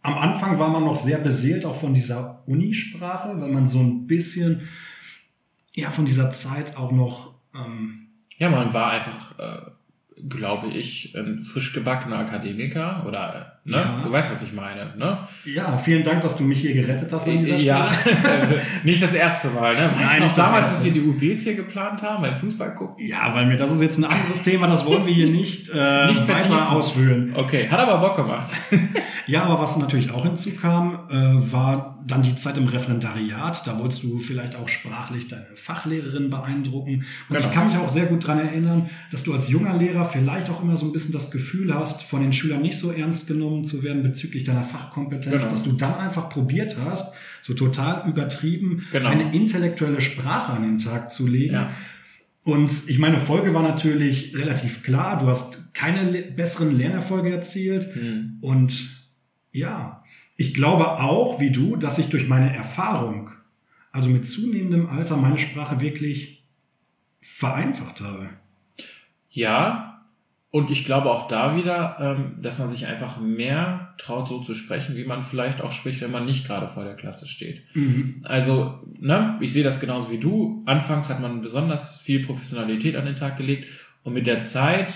[0.03, 4.07] am Anfang war man noch sehr beseelt auch von dieser Unisprache, weil man so ein
[4.07, 4.69] bisschen
[5.75, 7.35] ja von dieser Zeit auch noch.
[7.55, 8.09] Ähm
[8.39, 9.71] ja, man war einfach äh,
[10.29, 13.77] glaube ich, ein frisch gebackener Akademiker oder, ne?
[13.77, 14.03] Ja.
[14.05, 15.19] Du weißt, was ich meine, ne?
[15.45, 18.61] Ja, vielen Dank, dass du mich hier gerettet hast an dieser Ja, Stelle.
[18.85, 19.91] nicht das erste Mal, ne?
[19.97, 23.07] Weißt Nein, noch damals, als wir die UBs hier geplant haben, beim Fußball gucken?
[23.07, 26.09] Ja, weil mir das ist jetzt ein anderes Thema, das wollen wir hier nicht, äh,
[26.09, 27.33] Nicht weiter ausführen.
[27.35, 28.53] Okay, hat aber Bock gemacht.
[29.27, 31.15] Ja, aber was natürlich auch hinzukam, äh,
[31.51, 33.67] war dann die Zeit im Referendariat.
[33.67, 37.07] Da wolltest du vielleicht auch sprachlich deine Fachlehrerin beeindrucken.
[37.31, 37.39] Und Genau.
[37.41, 40.63] ich kann mich auch sehr gut dran erinnern, dass du als junger Lehrer vielleicht auch
[40.63, 43.85] immer so ein bisschen das Gefühl hast, von den Schülern nicht so ernst genommen zu
[43.85, 45.51] werden bezüglich deiner Fachkompetenz, Genau.
[45.51, 49.09] dass du dann einfach probiert hast, so total übertrieben, Genau.
[49.09, 51.55] eine intellektuelle Sprache an den Tag zu legen.
[51.55, 51.71] Ja.
[52.43, 55.19] Und ich meine, Folge war natürlich relativ klar.
[55.19, 57.95] Du hast keine besseren Lernerfolge erzielt.
[57.95, 58.39] Hm.
[58.41, 59.07] Und
[59.53, 60.03] ja,
[60.37, 63.31] ich glaube auch, wie du, dass ich durch meine Erfahrung,
[63.93, 66.45] also mit zunehmendem Alter, meine Sprache wirklich
[67.21, 68.29] vereinfacht habe.
[69.31, 69.94] Ja,
[70.55, 74.55] und ich glaube auch da wieder, ähm, dass man sich einfach mehr traut, so zu
[74.55, 77.65] sprechen, wie man vielleicht auch spricht, wenn man nicht gerade vor der Klasse steht.
[78.23, 80.63] Also, ne, ich sehe das genauso wie du.
[80.65, 83.69] Anfangs hat man besonders viel Professionalität an den Tag gelegt
[84.05, 84.95] und mit der Zeit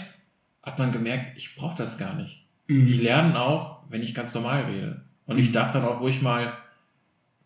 [0.62, 2.44] hat man gemerkt, ich brauche das gar nicht.
[2.68, 2.86] Mhm.
[2.86, 5.00] Die lernen auch, wenn ich ganz normal rede.
[5.26, 5.54] Und ich Mhm.
[5.54, 6.52] darf dann auch ruhig mal,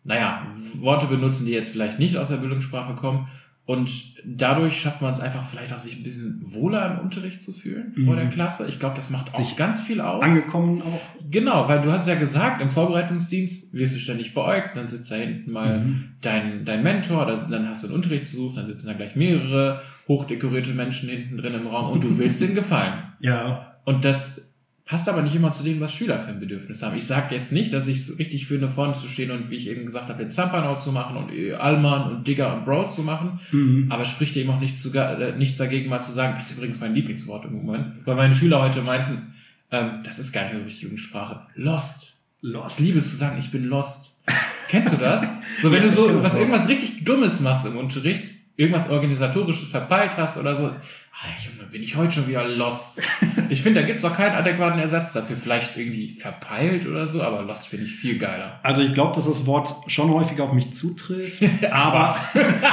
[0.03, 0.45] naja,
[0.81, 3.27] Worte benutzen, die jetzt vielleicht nicht aus der Bildungssprache kommen.
[3.65, 3.89] Und
[4.25, 7.93] dadurch schafft man es einfach vielleicht auch, sich ein bisschen wohler im Unterricht zu fühlen
[8.03, 8.17] vor Mhm.
[8.17, 8.67] der Klasse.
[8.67, 10.21] Ich glaube, das macht auch Sich ganz viel aus.
[10.21, 10.99] Angekommen auch.
[11.31, 15.15] Genau, weil du hast ja gesagt, im Vorbereitungsdienst wirst du ständig beäugt, dann sitzt da
[15.15, 16.03] hinten mal Mhm.
[16.21, 20.71] dein, dein Mentor, da- dann hast du einen Unterrichtsbesuch, dann sitzen da gleich mehrere hochdekorierte
[20.71, 22.93] Menschen hinten drin im Raum und du willst denen gefallen.
[23.21, 24.52] Ja, Und das
[24.85, 26.97] passt aber nicht immer zu dem, was Schüler für ein Bedürfnis haben.
[26.97, 29.69] Ich sage jetzt nicht, dass ich es richtig finde, vorne zu stehen und wie ich
[29.69, 33.01] eben gesagt habe, den Zampanau zu machen und äh, Allmann und Digger und Bro zu
[33.01, 33.87] machen, mhm.
[33.89, 36.57] aber es spricht eben auch nichts, zu, äh, nichts dagegen, mal zu sagen, das ist
[36.57, 39.33] übrigens mein Lieblingswort im Moment, weil meine Schüler heute meinten,
[39.71, 41.47] ähm, das ist gar nicht so richtig Jugendsprache.
[41.55, 42.17] Lost.
[42.41, 42.81] Lost.
[42.81, 44.21] Ich liebe es zu sagen, ich bin lost.
[44.67, 45.33] Kennst du das?
[45.61, 50.17] So, wenn Ja, du so was, irgendwas richtig Dummes machst im Unterricht, irgendwas organisatorisches verpeilt
[50.17, 50.71] hast oder so,
[51.13, 53.01] ah, Junge, bin ich heute schon wieder lost.
[53.49, 55.37] Ich finde, da gibt's auch keinen adäquaten Ersatz dafür.
[55.37, 58.59] Vielleicht irgendwie verpeilt oder so, aber lost finde ich viel geiler.
[58.63, 61.43] Also ich glaube, dass das Wort schon häufig auf mich zutrifft.
[61.71, 62.15] aber,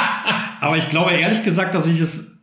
[0.60, 2.38] aber ich glaube ehrlich gesagt, dass ich es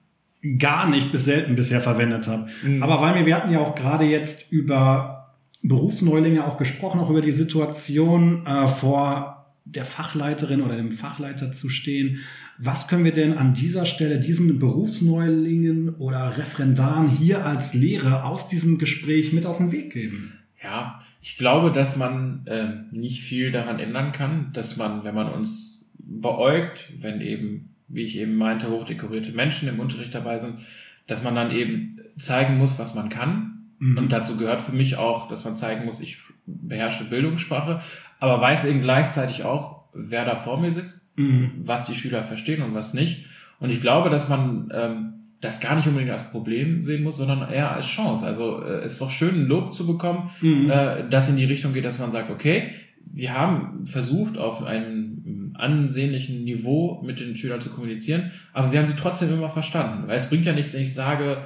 [0.59, 2.47] gar nicht bis selten bisher verwendet habe.
[2.63, 2.83] Mhm.
[2.83, 7.21] Aber weil wir, wir hatten ja auch gerade jetzt über Berufsneulinge auch gesprochen, auch über
[7.21, 12.19] die Situation äh, vor der Fachleiterin oder dem Fachleiter zu stehen.
[12.59, 18.49] Was können wir denn an dieser Stelle diesen Berufsneulingen oder Referendaren hier als Lehre aus
[18.49, 20.33] diesem Gespräch mit auf den Weg geben?
[20.63, 25.31] Ja, ich glaube, dass man ähm, nicht viel daran ändern kann, dass man, wenn man
[25.31, 30.59] uns beäugt, wenn eben, wie ich eben meinte, hochdekorierte Menschen im Unterricht dabei sind,
[31.05, 33.67] dass man dann eben zeigen muss, was man kann.
[33.79, 33.97] Mhm.
[33.97, 37.81] Und dazu gehört für mich auch, dass man zeigen muss, ich beherrsche Bildungssprache,
[38.19, 41.51] aber weiß eben gleichzeitig auch, wer da vor mir sitzt, Mhm.
[41.63, 43.25] was die Schüler verstehen und was nicht.
[43.59, 47.51] Und ich glaube, dass man ähm, das gar nicht unbedingt als Problem sehen muss, sondern
[47.51, 48.25] eher als Chance.
[48.25, 50.69] Also äh, es ist doch schön, ein Lob zu bekommen, Mhm.
[50.69, 55.53] äh, das in die Richtung geht, dass man sagt, okay, sie haben versucht, auf einem
[55.55, 60.07] ansehnlichen Niveau mit den Schülern zu kommunizieren, aber sie haben sie trotzdem immer verstanden.
[60.07, 61.37] Weil es bringt ja nichts, wenn ich sage,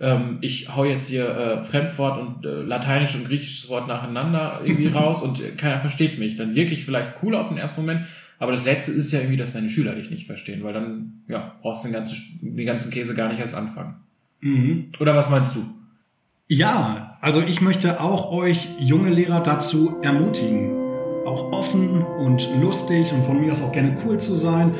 [0.00, 4.88] ähm, ich hau jetzt hier äh, Fremdwort und äh, lateinisch und griechisches Wort nacheinander irgendwie
[4.94, 6.36] raus und äh, keiner versteht mich.
[6.36, 8.06] Dann wirke ich vielleicht cool auf den ersten Moment,
[8.38, 11.54] aber das Letzte ist ja irgendwie, dass deine Schüler dich nicht verstehen, weil dann ja,
[11.62, 13.96] brauchst du den ganzen, den ganzen Käse gar nicht erst anfangen.
[14.40, 14.90] Mhm.
[15.00, 15.64] Oder was meinst du?
[16.48, 20.70] Ja, also ich möchte auch euch junge Lehrer dazu ermutigen,
[21.26, 24.74] auch offen und lustig und von mir aus auch gerne cool zu sein,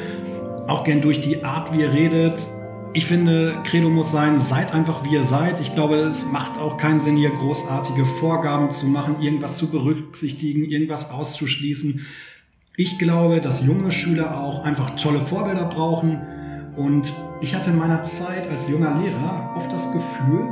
[0.69, 2.41] auch gern durch die Art, wie ihr redet.
[2.97, 5.61] Ich finde, Credo muss sein, seid einfach wie ihr seid.
[5.61, 10.65] Ich glaube, es macht auch keinen Sinn, hier großartige Vorgaben zu machen, irgendwas zu berücksichtigen,
[10.65, 12.07] irgendwas auszuschließen.
[12.75, 16.23] Ich glaube, dass junge Schüler auch einfach tolle Vorbilder brauchen.
[16.75, 20.49] Und ich hatte in meiner Zeit als junger Lehrer oft das Gefühl,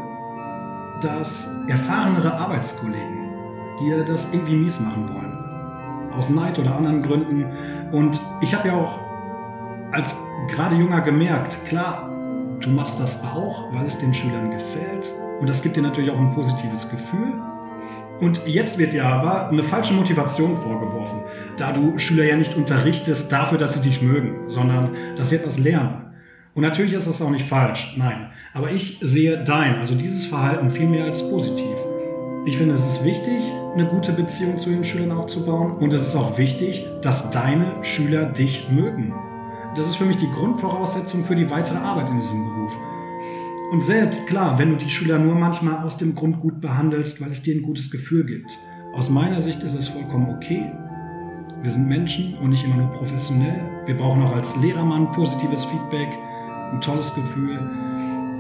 [1.00, 3.30] dass erfahrenere Arbeitskollegen
[3.80, 6.12] dir das irgendwie mies machen wollen.
[6.12, 7.46] Aus Neid oder anderen Gründen.
[7.90, 8.98] Und ich habe ja auch
[9.92, 10.18] als
[10.48, 12.10] gerade junger gemerkt, klar,
[12.64, 15.12] du machst das auch, weil es den Schülern gefällt.
[15.40, 17.40] Und das gibt dir natürlich auch ein positives Gefühl.
[18.20, 21.20] Und jetzt wird dir aber eine falsche Motivation vorgeworfen,
[21.56, 25.58] da du Schüler ja nicht unterrichtest dafür, dass sie dich mögen, sondern dass sie etwas
[25.58, 26.12] lernen.
[26.54, 28.30] Und natürlich ist das auch nicht falsch, nein.
[28.54, 31.76] Aber ich sehe dein, also dieses Verhalten viel mehr als positiv.
[32.46, 33.42] Ich finde, es ist wichtig,
[33.74, 35.72] eine gute Beziehung zu den Schülern aufzubauen.
[35.78, 39.12] Und es ist auch wichtig, dass deine Schüler dich mögen.
[39.76, 42.76] Das ist für mich die Grundvoraussetzung für die weitere Arbeit in diesem Beruf.
[43.72, 47.30] Und selbst, klar, wenn du die Schüler nur manchmal aus dem Grund gut behandelst, weil
[47.30, 48.56] es dir ein gutes Gefühl gibt.
[48.94, 50.70] Aus meiner Sicht ist es vollkommen okay.
[51.62, 53.68] Wir sind Menschen und nicht immer nur professionell.
[53.86, 56.08] Wir brauchen auch als Lehrermann positives Feedback,
[56.72, 57.58] ein tolles Gefühl.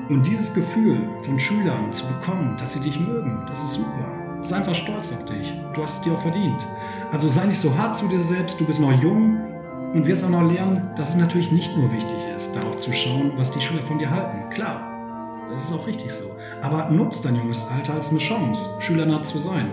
[0.08, 4.12] Und dieses Gefühl von Schülern zu bekommen, dass sie dich mögen, das ist super.
[4.40, 5.52] Sei einfach stolz auf dich.
[5.72, 6.64] Du hast es dir auch verdient.
[7.10, 9.53] Also sei nicht so hart zu dir selbst, du bist noch jung
[9.94, 13.32] und wirst auch noch lernen, dass es natürlich nicht nur wichtig ist, darauf zu schauen,
[13.36, 14.50] was die Schüler von dir halten.
[14.50, 16.36] Klar, das ist auch richtig so.
[16.62, 19.70] Aber nutzt dein junges Alter als eine Chance, schülernah zu sein.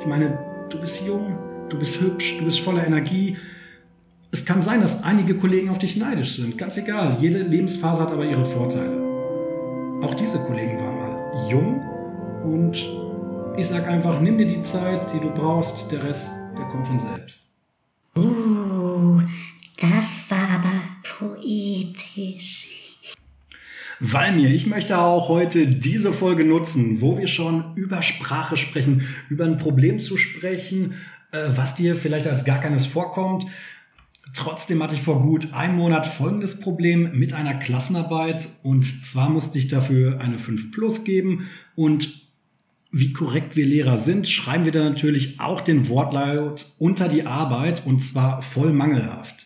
[0.00, 0.38] Ich meine,
[0.70, 1.38] du bist jung,
[1.68, 3.36] du bist hübsch, du bist voller Energie.
[4.30, 7.18] Es kann sein, dass einige Kollegen auf dich neidisch sind, ganz egal.
[7.20, 9.06] Jede Lebensphase hat aber ihre Vorteile.
[10.02, 11.82] Auch diese Kollegen waren mal jung
[12.42, 12.88] und
[13.58, 16.98] ich sag einfach, nimm dir die Zeit, die du brauchst, der Rest, der kommt von
[16.98, 17.48] selbst.
[18.16, 19.20] Uh,
[19.80, 22.68] das war aber poetisch.
[24.00, 29.44] Valmir, ich möchte auch heute diese Folge nutzen, wo wir schon über Sprache sprechen, über
[29.44, 30.94] ein Problem zu sprechen,
[31.32, 33.46] äh, was dir vielleicht als gar keines vorkommt.
[34.34, 39.58] Trotzdem hatte ich vor gut einem Monat folgendes Problem mit einer Klassenarbeit und zwar musste
[39.58, 42.28] ich dafür eine 5 Plus geben und
[42.90, 47.84] wie korrekt wir Lehrer sind, schreiben wir dann natürlich auch den Wortlaut unter die Arbeit
[47.84, 49.37] und zwar voll mangelhaft.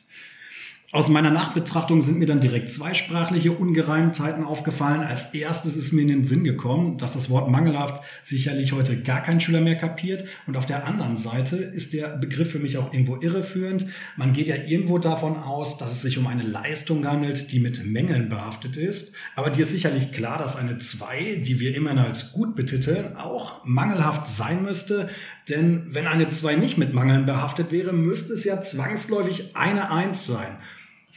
[0.95, 5.01] Aus meiner Nachbetrachtung sind mir dann direkt zweisprachliche Ungereimtheiten aufgefallen.
[5.01, 9.23] Als erstes ist mir in den Sinn gekommen, dass das Wort mangelhaft sicherlich heute gar
[9.23, 10.27] kein Schüler mehr kapiert.
[10.47, 13.87] Und auf der anderen Seite ist der Begriff für mich auch irgendwo irreführend.
[14.19, 17.87] Man geht ja irgendwo davon aus, dass es sich um eine Leistung handelt, die mit
[17.87, 19.15] Mängeln behaftet ist.
[19.35, 23.65] Aber dir ist sicherlich klar, dass eine 2, die wir immerhin als gut betiteln, auch
[23.65, 25.09] mangelhaft sein müsste.
[25.49, 30.27] Denn wenn eine 2 nicht mit Mangeln behaftet wäre, müsste es ja zwangsläufig eine 1
[30.27, 30.59] sein.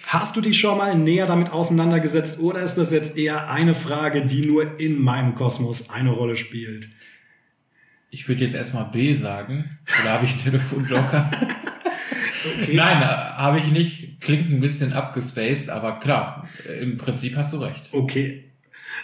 [0.08, 4.26] Hast du dich schon mal näher damit auseinandergesetzt oder ist das jetzt eher eine Frage,
[4.26, 6.90] die nur in meinem Kosmos eine Rolle spielt?
[8.12, 9.78] Ich würde jetzt erstmal B sagen.
[10.02, 11.30] Oder habe ich einen Telefonjoker?
[12.62, 12.76] okay.
[12.76, 14.22] Nein, habe ich nicht.
[14.22, 16.48] Klingt ein bisschen abgespaced, aber klar,
[16.82, 17.90] im Prinzip hast du recht.
[17.92, 18.46] Okay.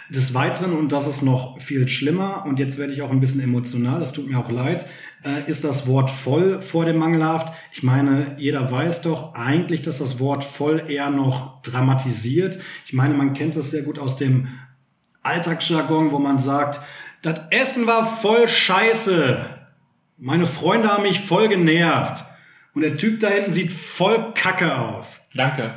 [0.08, 3.40] Des Weiteren, und das ist noch viel schlimmer, und jetzt werde ich auch ein bisschen
[3.40, 4.86] emotional, das tut mir auch leid,
[5.24, 7.52] äh, ist das Wort voll vor dem mangelhaft.
[7.72, 12.58] Ich meine, jeder weiß doch eigentlich, dass das Wort voll eher noch dramatisiert.
[12.86, 14.48] Ich meine, man kennt das sehr gut aus dem
[15.22, 16.80] Alltagsjargon, wo man sagt,
[17.22, 19.46] das Essen war voll scheiße.
[20.18, 22.24] Meine Freunde haben mich voll genervt.
[22.74, 25.28] Und der Typ da hinten sieht voll kacke aus.
[25.34, 25.74] Danke.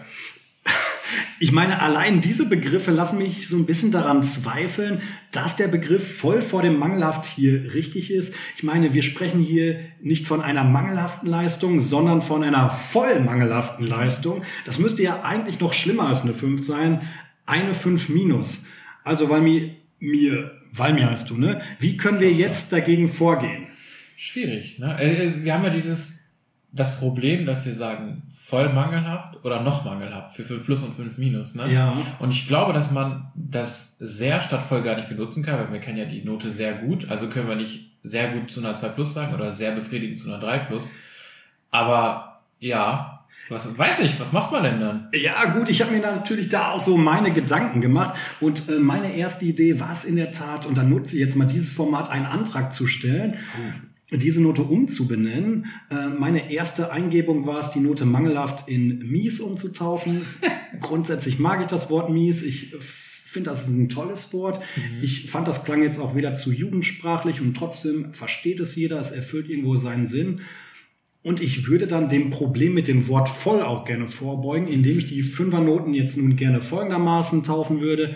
[1.39, 5.01] Ich meine, allein diese Begriffe lassen mich so ein bisschen daran zweifeln,
[5.32, 8.34] dass der Begriff voll vor dem mangelhaft hier richtig ist.
[8.56, 13.86] Ich meine, wir sprechen hier nicht von einer mangelhaften Leistung, sondern von einer voll mangelhaften
[13.86, 14.43] Leistung.
[14.66, 17.01] Das müsste ja eigentlich noch schlimmer als eine 5 sein.
[17.45, 18.66] Eine 5 minus.
[19.03, 21.62] Also, weil mir, mir, weil mir heißt du, ne?
[21.80, 23.68] Wie können wir jetzt dagegen vorgehen?
[24.16, 24.99] Schwierig, ne?
[24.99, 26.24] Äh, wir haben ja dieses
[26.76, 31.17] das Problem, dass wir sagen, voll mangelhaft oder noch mangelhaft für 5 plus und 5
[31.17, 31.55] minus.
[31.55, 31.71] Ne?
[31.71, 31.93] Ja.
[32.19, 35.80] Und ich glaube, dass man das sehr statt voll gar nicht benutzen kann, weil wir
[35.80, 37.09] kennen ja die Note sehr gut.
[37.09, 40.28] Also können wir nicht sehr gut zu einer 2 plus sagen oder sehr befriedigend zu
[40.28, 40.91] einer 3 plus.
[41.71, 45.07] Aber ja, was weiß ich, was macht man denn dann?
[45.13, 49.15] Ja, gut, ich habe mir natürlich da auch so meine Gedanken gemacht und äh, meine
[49.15, 52.09] erste Idee war es in der Tat, und dann nutze ich jetzt mal dieses Format,
[52.09, 53.36] einen Antrag zu stellen.
[53.57, 55.66] Oh diese Note umzubenennen.
[55.89, 60.26] Äh, meine erste Eingebung war es, die Note mangelhaft in mies umzutaufen.
[60.80, 62.43] Grundsätzlich mag ich das Wort mies.
[62.43, 62.76] Ich
[63.26, 64.60] finde, das ist ein tolles Wort.
[64.76, 65.03] Mhm.
[65.03, 68.99] Ich fand, das klang jetzt auch wieder zu jugendsprachlich und trotzdem versteht es jeder.
[68.99, 70.41] Es erfüllt irgendwo seinen Sinn.
[71.24, 75.08] Und ich würde dann dem Problem mit dem Wort voll auch gerne vorbeugen, indem ich
[75.08, 78.16] die Fünfernoten jetzt nun gerne folgendermaßen taufen würde.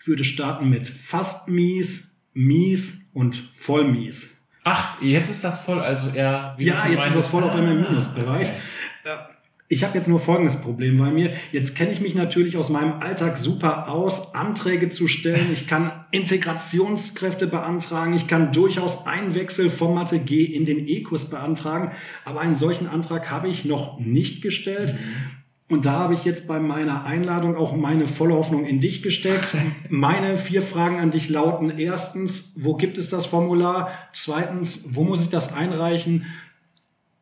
[0.00, 4.41] Ich würde starten mit fast mies, mies und voll mies.
[4.64, 6.54] Ach, jetzt ist das voll, also eher...
[6.58, 8.48] Ja, jetzt ist das voll auf einmal im Minusbereich.
[8.48, 8.58] Okay.
[9.04, 9.32] Äh,
[9.72, 11.32] ich habe jetzt nur folgendes Problem bei mir.
[11.50, 15.48] Jetzt kenne ich mich natürlich aus meinem Alltag super aus, Anträge zu stellen.
[15.50, 18.12] Ich kann Integrationskräfte beantragen.
[18.12, 21.92] Ich kann durchaus Einwechsel vom Mathe G in den E-Kurs beantragen.
[22.26, 24.92] Aber einen solchen Antrag habe ich noch nicht gestellt.
[24.92, 25.41] Mhm.
[25.72, 29.56] Und da habe ich jetzt bei meiner Einladung auch meine volle Hoffnung in dich gesteckt.
[29.88, 33.90] Meine vier Fragen an dich lauten erstens, wo gibt es das Formular?
[34.12, 36.26] Zweitens, wo muss ich das einreichen?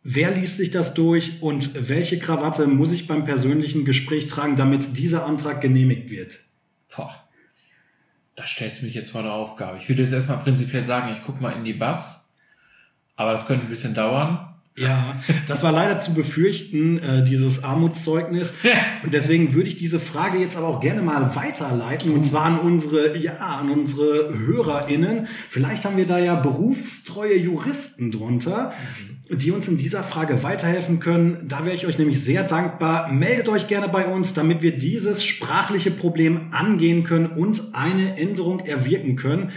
[0.03, 4.99] Wer liest sich das durch und welche Krawatte muss ich beim persönlichen Gespräch tragen, damit
[4.99, 6.41] dieser Antrag genehmigt wird?
[6.97, 7.15] Boah,
[8.35, 9.79] da stellst du mich jetzt vor der Aufgabe.
[9.79, 12.35] Ich würde jetzt erstmal prinzipiell sagen, ich gucke mal in die Bass,
[13.15, 14.50] aber das könnte ein bisschen dauern.
[14.77, 18.55] Ja, das war leider zu befürchten, äh, dieses Armutszeugnis.
[19.03, 22.13] Und deswegen würde ich diese Frage jetzt aber auch gerne mal weiterleiten.
[22.13, 25.27] Und zwar an unsere, ja, an unsere HörerInnen.
[25.49, 28.73] Vielleicht haben wir da ja berufstreue Juristen drunter,
[29.29, 31.47] die uns in dieser Frage weiterhelfen können.
[31.49, 33.13] Da wäre ich euch nämlich sehr dankbar.
[33.13, 38.61] Meldet euch gerne bei uns, damit wir dieses sprachliche Problem angehen können und eine Änderung
[38.61, 39.51] erwirken können.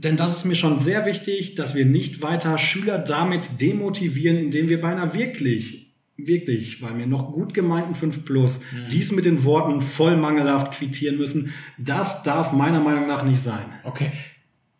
[0.00, 4.68] Denn das ist mir schon sehr wichtig, dass wir nicht weiter Schüler damit demotivieren, indem
[4.68, 8.60] wir beinahe wirklich, wirklich, weil mir noch gut gemeinten 5 Plus,
[8.92, 11.52] dies mit den Worten voll mangelhaft quittieren müssen.
[11.78, 13.64] Das darf meiner Meinung nach nicht sein.
[13.82, 14.12] Okay.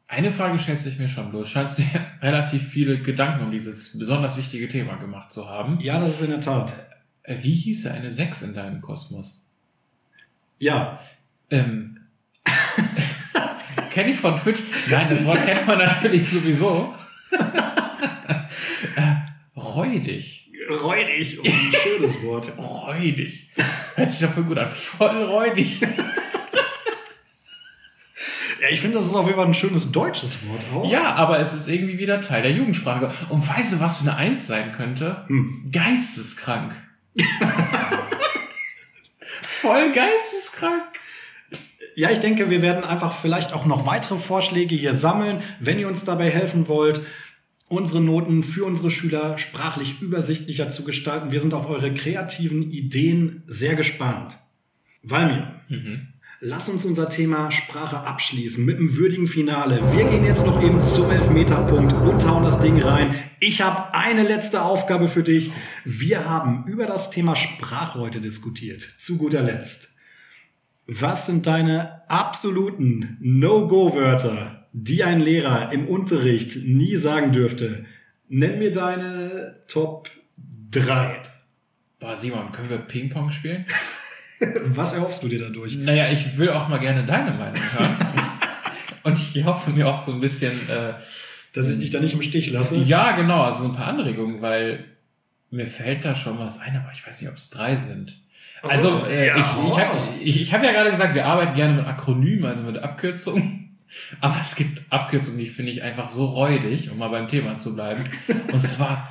[0.07, 1.33] Eine Frage stellt sich mir schon.
[1.33, 1.85] Du scheinst dir
[2.23, 5.79] relativ viele Gedanken um dieses besonders wichtige Thema gemacht zu haben.
[5.81, 6.73] Ja, das ist in der Tat.
[7.25, 9.51] Äh, Wie hieße eine 6 in deinem Kosmos?
[10.61, 11.01] Ja,
[11.51, 11.97] Ähm,
[13.99, 14.61] Kenne ich von Twitch?
[14.91, 16.95] Nein, das Wort kennt man natürlich sowieso.
[18.95, 20.49] äh, räudig.
[20.71, 21.41] räudig.
[21.41, 22.53] Oh, ein schönes Wort.
[22.57, 23.51] Räudig.
[23.97, 24.69] Hört sich doch voll gut an.
[24.69, 25.81] Voll räudig.
[28.61, 30.89] Ja, ich finde, das ist auf jeden Fall ein schönes deutsches Wort auch.
[30.89, 33.13] Ja, aber es ist irgendwie wieder Teil der Jugendsprache.
[33.31, 35.27] Und weißt du, was für eine Eins sein könnte?
[35.73, 36.73] Geisteskrank.
[39.43, 40.88] Voll geisteskrank.
[41.99, 45.89] Ja, ich denke, wir werden einfach vielleicht auch noch weitere Vorschläge hier sammeln, wenn ihr
[45.89, 47.01] uns dabei helfen wollt,
[47.67, 51.33] unsere Noten für unsere Schüler sprachlich übersichtlicher zu gestalten.
[51.33, 54.39] Wir sind auf eure kreativen Ideen sehr gespannt.
[55.03, 55.61] Valmir,
[56.39, 59.81] lass uns unser Thema Sprache abschließen mit einem würdigen Finale.
[59.93, 63.13] Wir gehen jetzt noch eben zum Elfmeterpunkt und hauen das Ding rein.
[63.41, 65.51] Ich habe eine letzte Aufgabe für dich.
[65.85, 68.89] Wir haben über das Thema Sprache heute diskutiert.
[69.01, 69.98] Zu guter Letzt.
[70.91, 77.85] Was sind deine absoluten No-Go-Wörter, die ein Lehrer im Unterricht nie sagen dürfte?
[78.31, 80.09] Nenn mir deine Top
[80.71, 81.15] 3.
[81.99, 83.67] Boah, Simon, können wir Ping-Pong spielen?
[84.65, 85.77] Was erhoffst du dir dadurch?
[85.77, 87.97] Naja, ich will auch mal gerne deine Meinung hören.
[89.03, 90.95] Und ich hoffe mir auch so ein bisschen, äh,
[91.53, 92.77] Dass ich dich da nicht im Stich lasse?
[92.79, 94.87] ja, genau, also so ein paar Anregungen, weil
[95.51, 98.19] mir fällt da schon was ein, aber ich weiß nicht, ob es drei sind.
[98.63, 101.27] Ach so, Also, äh, ja, ich, ich habe ich, ich hab ja gerade gesagt, wir
[101.27, 103.79] arbeiten gerne mit Akronymen, also mit Abkürzungen.
[104.21, 107.75] Aber es gibt Abkürzungen, die finde ich einfach so räudig, um mal beim Thema zu
[107.75, 108.05] bleiben.
[108.53, 109.09] Und zwar,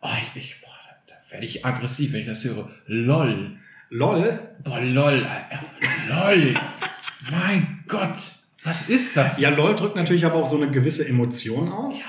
[0.00, 0.70] oh, ich, ich boah,
[1.06, 2.70] da werde ich aggressiv, wenn ich das höre.
[2.86, 3.58] LOL.
[3.90, 4.40] LOL?
[4.64, 5.26] Boah, LOL.
[5.26, 5.66] Alter.
[6.08, 6.54] LOL.
[7.30, 8.16] mein Gott.
[8.64, 9.40] Was ist das?
[9.40, 12.04] Ja, LOL drückt natürlich aber auch so eine gewisse Emotion aus.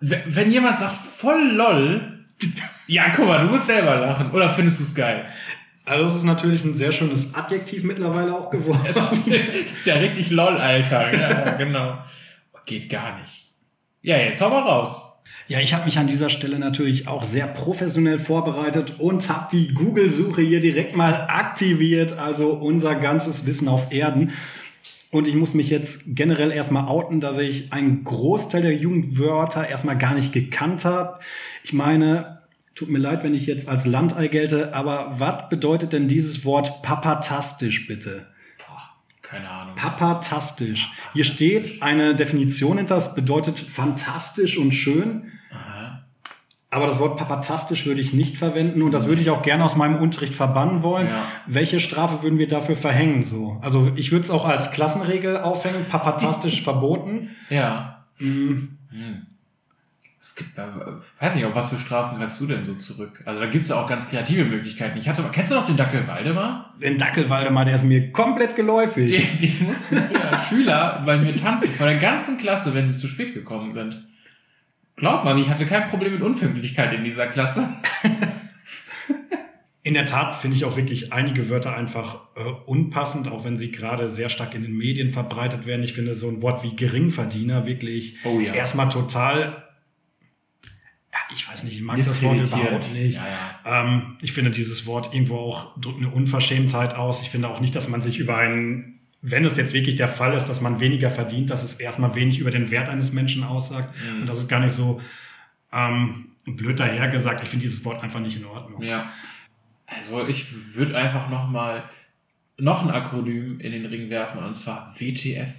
[0.00, 2.18] Wenn wenn jemand sagt voll LOL,
[2.86, 4.30] ja, guck mal, du musst selber lachen.
[4.32, 5.26] Oder findest du es geil?
[5.84, 8.80] Also das ist natürlich ein sehr schönes Adjektiv mittlerweile auch geworden.
[8.94, 9.26] Das
[9.72, 11.12] ist ja richtig LOL, Alter.
[11.12, 11.98] Ja, genau.
[12.64, 13.52] Geht gar nicht.
[14.00, 15.02] Ja, jetzt hau mal raus.
[15.46, 19.74] Ja, ich habe mich an dieser Stelle natürlich auch sehr professionell vorbereitet und habe die
[19.74, 24.32] Google-Suche hier direkt mal aktiviert, also unser ganzes Wissen auf Erden.
[25.10, 29.98] Und ich muss mich jetzt generell erstmal outen, dass ich einen Großteil der Jugendwörter erstmal
[29.98, 31.20] gar nicht gekannt habe.
[31.62, 32.40] Ich meine,
[32.74, 36.82] tut mir leid, wenn ich jetzt als Landei gelte, aber was bedeutet denn dieses Wort
[36.82, 38.26] papatastisch bitte?
[39.34, 39.74] Keine Ahnung.
[39.74, 40.92] Papatastisch.
[41.12, 45.32] Hier steht eine Definition hinter, das bedeutet fantastisch und schön.
[45.50, 46.04] Aha.
[46.70, 49.76] Aber das Wort papatastisch würde ich nicht verwenden und das würde ich auch gerne aus
[49.76, 51.08] meinem Unterricht verbannen wollen.
[51.08, 51.24] Ja.
[51.46, 53.22] Welche Strafe würden wir dafür verhängen?
[53.22, 57.30] So, also ich würde es auch als Klassenregel aufhängen, papatastisch verboten.
[57.48, 58.04] Ja.
[58.18, 58.78] Mhm.
[58.90, 59.26] Hm.
[60.24, 63.22] Es gibt, weiß nicht, auf was für Strafen greifst du denn so zurück?
[63.26, 64.96] Also da gibt's ja auch ganz kreative Möglichkeiten.
[64.98, 66.72] Ich hatte mal, kennst du noch den Dackel Waldemar?
[66.82, 69.12] Den Dackel Waldemar, der ist mir komplett geläufig.
[69.12, 72.96] Die, die mussten früher als Schüler bei mir tanzen, vor der ganzen Klasse, wenn sie
[72.96, 74.02] zu spät gekommen sind.
[74.96, 77.68] Glaubt man, ich hatte kein Problem mit Unpünktlichkeit in dieser Klasse.
[79.82, 83.70] In der Tat finde ich auch wirklich einige Wörter einfach äh, unpassend, auch wenn sie
[83.70, 85.82] gerade sehr stark in den Medien verbreitet werden.
[85.82, 88.54] Ich finde so ein Wort wie Geringverdiener wirklich Oh ja.
[88.54, 89.62] erstmal total,
[91.34, 93.16] ich weiß nicht, ich mag das Wort überhaupt nicht.
[93.16, 97.22] Ja, Ähm, ich finde dieses Wort irgendwo auch drückt eine Unverschämtheit aus.
[97.22, 100.34] Ich finde auch nicht, dass man sich über einen, wenn es jetzt wirklich der Fall
[100.34, 103.94] ist, dass man weniger verdient, dass es erstmal wenig über den Wert eines Menschen aussagt.
[103.96, 104.22] Mhm.
[104.22, 105.00] Und das ist gar nicht so
[105.72, 107.42] ähm, blöd dahergesagt.
[107.42, 108.82] Ich finde dieses Wort einfach nicht in Ordnung.
[108.82, 109.12] Ja.
[109.86, 111.84] Also ich würde einfach noch mal
[112.56, 115.52] noch ein Akronym in den Ring werfen und zwar WTF.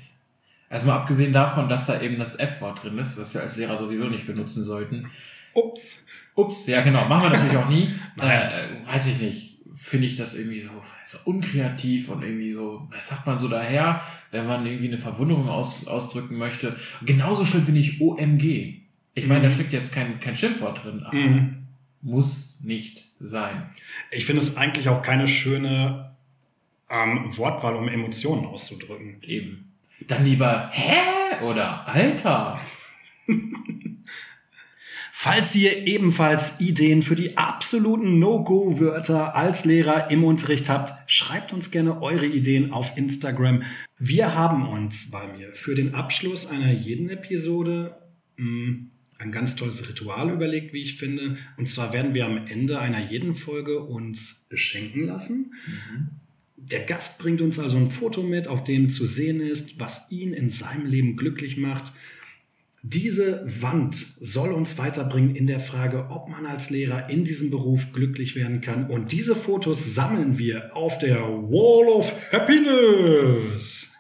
[0.70, 3.76] Also mal abgesehen davon, dass da eben das F-Wort drin ist, was wir als Lehrer
[3.76, 5.12] sowieso nicht benutzen sollten.
[5.56, 6.06] Ups.
[6.36, 7.90] Ups, ja genau, machen wir natürlich auch nie.
[8.22, 9.58] Äh, weiß ich nicht.
[9.74, 10.70] Finde ich das irgendwie so,
[11.04, 14.02] so unkreativ und irgendwie so, was sagt man so daher,
[14.32, 16.76] wenn man irgendwie eine Verwunderung aus, ausdrücken möchte.
[17.06, 18.76] Genauso schlimm finde ich OMG.
[19.16, 19.54] Ich meine, da Mhm.
[19.54, 21.64] steckt jetzt kein, kein Schimpfwort drin, aber Mhm.
[22.02, 23.70] Muss nicht sein.
[24.12, 26.12] Ich finde es eigentlich auch keine schöne
[26.90, 29.18] ähm, Wortwahl, um Emotionen auszudrücken.
[29.24, 29.72] Eben.
[30.08, 32.60] Dann lieber Hä oder Alter.
[35.18, 41.72] Falls ihr ebenfalls Ideen für die absoluten No-Go-Wörter als Lehrer im Unterricht habt, schreibt uns
[41.72, 43.64] gerne eure Ideen auf Instagram.
[43.98, 47.96] Wir haben uns bei mir für den Abschluss einer jeden Episode
[48.36, 51.38] mh, ein ganz tolles Ritual überlegt, wie ich finde.
[51.56, 55.54] Und zwar werden wir am Ende einer jeden Folge uns beschenken lassen.
[56.58, 60.34] Der Gast bringt uns also ein Foto mit, auf dem zu sehen ist, was ihn
[60.34, 61.94] in seinem Leben glücklich macht.
[62.88, 67.92] Diese Wand soll uns weiterbringen in der Frage, ob man als Lehrer in diesem Beruf
[67.94, 68.92] glücklich werden kann.
[68.92, 74.00] Und diese Fotos sammeln wir auf der Wall of Happiness.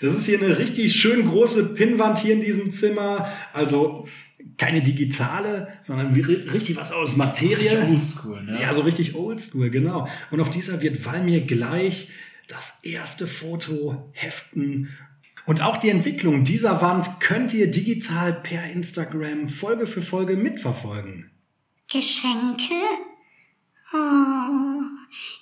[0.00, 3.30] Das ist hier eine richtig schön große Pinnwand hier in diesem Zimmer.
[3.52, 4.08] Also
[4.56, 7.86] keine digitale, sondern richtig was aus Materie.
[7.86, 8.62] Oldschool, ne?
[8.62, 10.08] Ja, so richtig oldschool, genau.
[10.30, 12.08] Und auf dieser wird Valmir gleich
[12.48, 14.88] das erste Foto heften.
[15.50, 21.32] Und auch die Entwicklung dieser Wand könnt ihr digital per Instagram Folge für Folge mitverfolgen.
[21.90, 22.72] Geschenke?
[23.92, 24.80] Oh,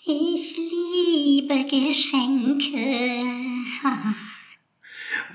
[0.07, 2.79] ich liebe Geschenke.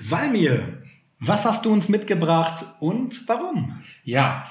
[0.00, 0.82] Valmir,
[1.20, 3.80] was hast du uns mitgebracht und warum?
[4.02, 4.44] Ja,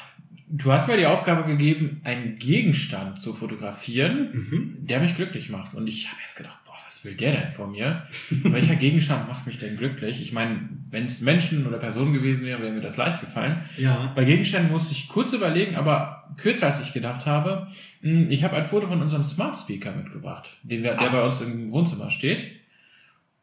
[0.47, 5.73] du hast mir die Aufgabe gegeben, einen Gegenstand zu fotografieren, der mich glücklich macht.
[5.73, 6.62] Und ich habe erst gedacht,
[6.95, 8.03] was will der denn von mir?
[8.29, 10.21] Welcher Gegenstand macht mich denn glücklich?
[10.21, 13.61] Ich meine, wenn es Menschen oder Personen gewesen wäre, wäre mir das leicht gefallen.
[13.77, 14.11] Ja.
[14.15, 17.67] Bei Gegenständen musste ich kurz überlegen, aber kürzer als ich gedacht habe.
[18.01, 21.11] Hm, Ich habe ein Foto von unserem Smart Speaker mitgebracht, den wir, der Ach.
[21.11, 22.51] bei uns im Wohnzimmer steht.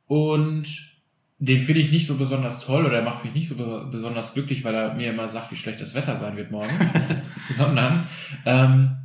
[0.06, 0.90] Und
[1.38, 4.34] den finde ich nicht so besonders toll oder er macht mich nicht so be- besonders
[4.34, 6.68] glücklich, weil er mir immer sagt, wie schlecht das Wetter sein wird morgen,
[7.52, 8.04] sondern
[8.44, 8.96] ähm,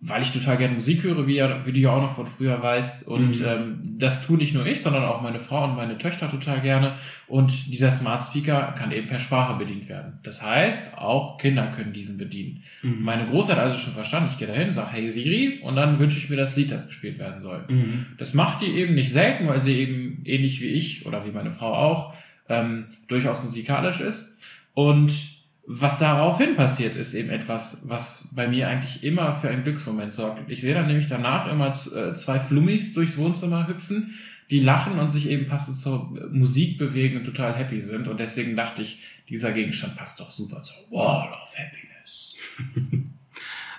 [0.00, 2.62] weil ich total gerne Musik höre, wie, ja, wie du ja auch noch von früher
[2.62, 3.08] weißt.
[3.08, 3.46] Und Mhm.
[3.46, 6.96] ähm, das tue nicht nur ich, sondern auch meine Frau und meine Töchter total gerne.
[7.26, 10.18] Und dieser Smart Speaker kann eben per Sprache bedient werden.
[10.22, 12.62] Das heißt, auch Kinder können diesen bedienen.
[12.82, 13.02] Mhm.
[13.02, 16.18] Meine Große hat also schon verstanden, ich gehe dahin, sage, hey Siri, und dann wünsche
[16.18, 17.64] ich mir das Lied, das gespielt werden soll.
[17.68, 18.06] Mhm.
[18.18, 21.50] Das macht die eben nicht selten, weil sie eben ähnlich wie ich oder wie meine
[21.50, 22.14] Frau auch
[22.50, 24.38] ähm, durchaus musikalisch ist.
[24.74, 25.33] Und
[25.66, 30.50] was daraufhin passiert, ist eben etwas, was bei mir eigentlich immer für einen Glücksmoment sorgt.
[30.50, 34.18] Ich sehe dann nämlich danach immer äh, zwei Flummis durchs Wohnzimmer hüpfen,
[34.50, 38.08] die lachen und sich eben passend zur Musik bewegen und total happy sind.
[38.08, 38.98] Und deswegen dachte ich,
[39.30, 42.36] dieser Gegenstand passt doch super zur Wall of Happiness.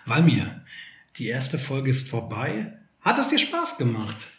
[0.06, 0.62] Valmir,
[1.18, 2.74] die erste Folge ist vorbei.
[3.02, 4.30] Hat es dir Spaß gemacht?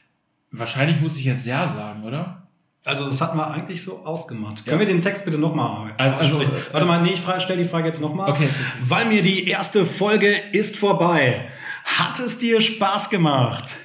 [0.51, 2.46] Wahrscheinlich muss ich jetzt Ja sagen, oder?
[2.87, 4.59] Also das hatten wir eigentlich so ausgemacht.
[4.61, 4.65] Ja.
[4.67, 6.41] Können wir den Text bitte nochmal Also- also,
[6.73, 8.31] Warte mal, nee, ich frage, stell die Frage jetzt nochmal.
[8.31, 8.49] Okay.
[8.83, 11.49] Weil mir die erste Folge ist vorbei.
[11.85, 13.77] Hat es dir Spaß gemacht?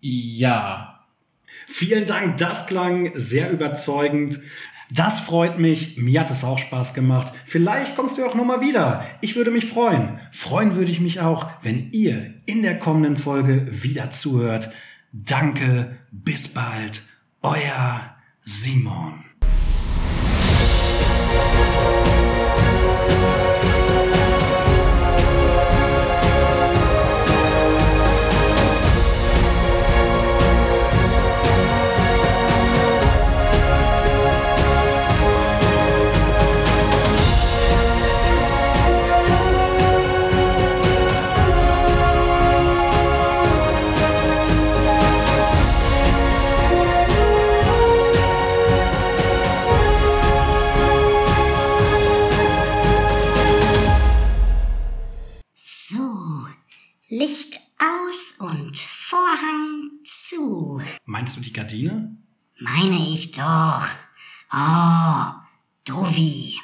[0.00, 1.00] Ja.
[1.66, 4.40] Vielen Dank, das klang sehr überzeugend.
[4.92, 5.96] Das freut mich.
[5.98, 7.32] Mir hat es auch Spaß gemacht.
[7.44, 9.06] Vielleicht kommst du auch nochmal wieder.
[9.20, 10.18] Ich würde mich freuen.
[10.32, 14.70] Freuen würde ich mich auch, wenn ihr in der kommenden Folge wieder zuhört.
[15.12, 17.02] Danke, bis bald.
[17.42, 19.24] Euer Simon.
[61.20, 62.16] Meinst du die Gardine?
[62.60, 63.84] Meine ich doch.
[64.50, 65.24] Oh,
[65.84, 66.56] Dovi.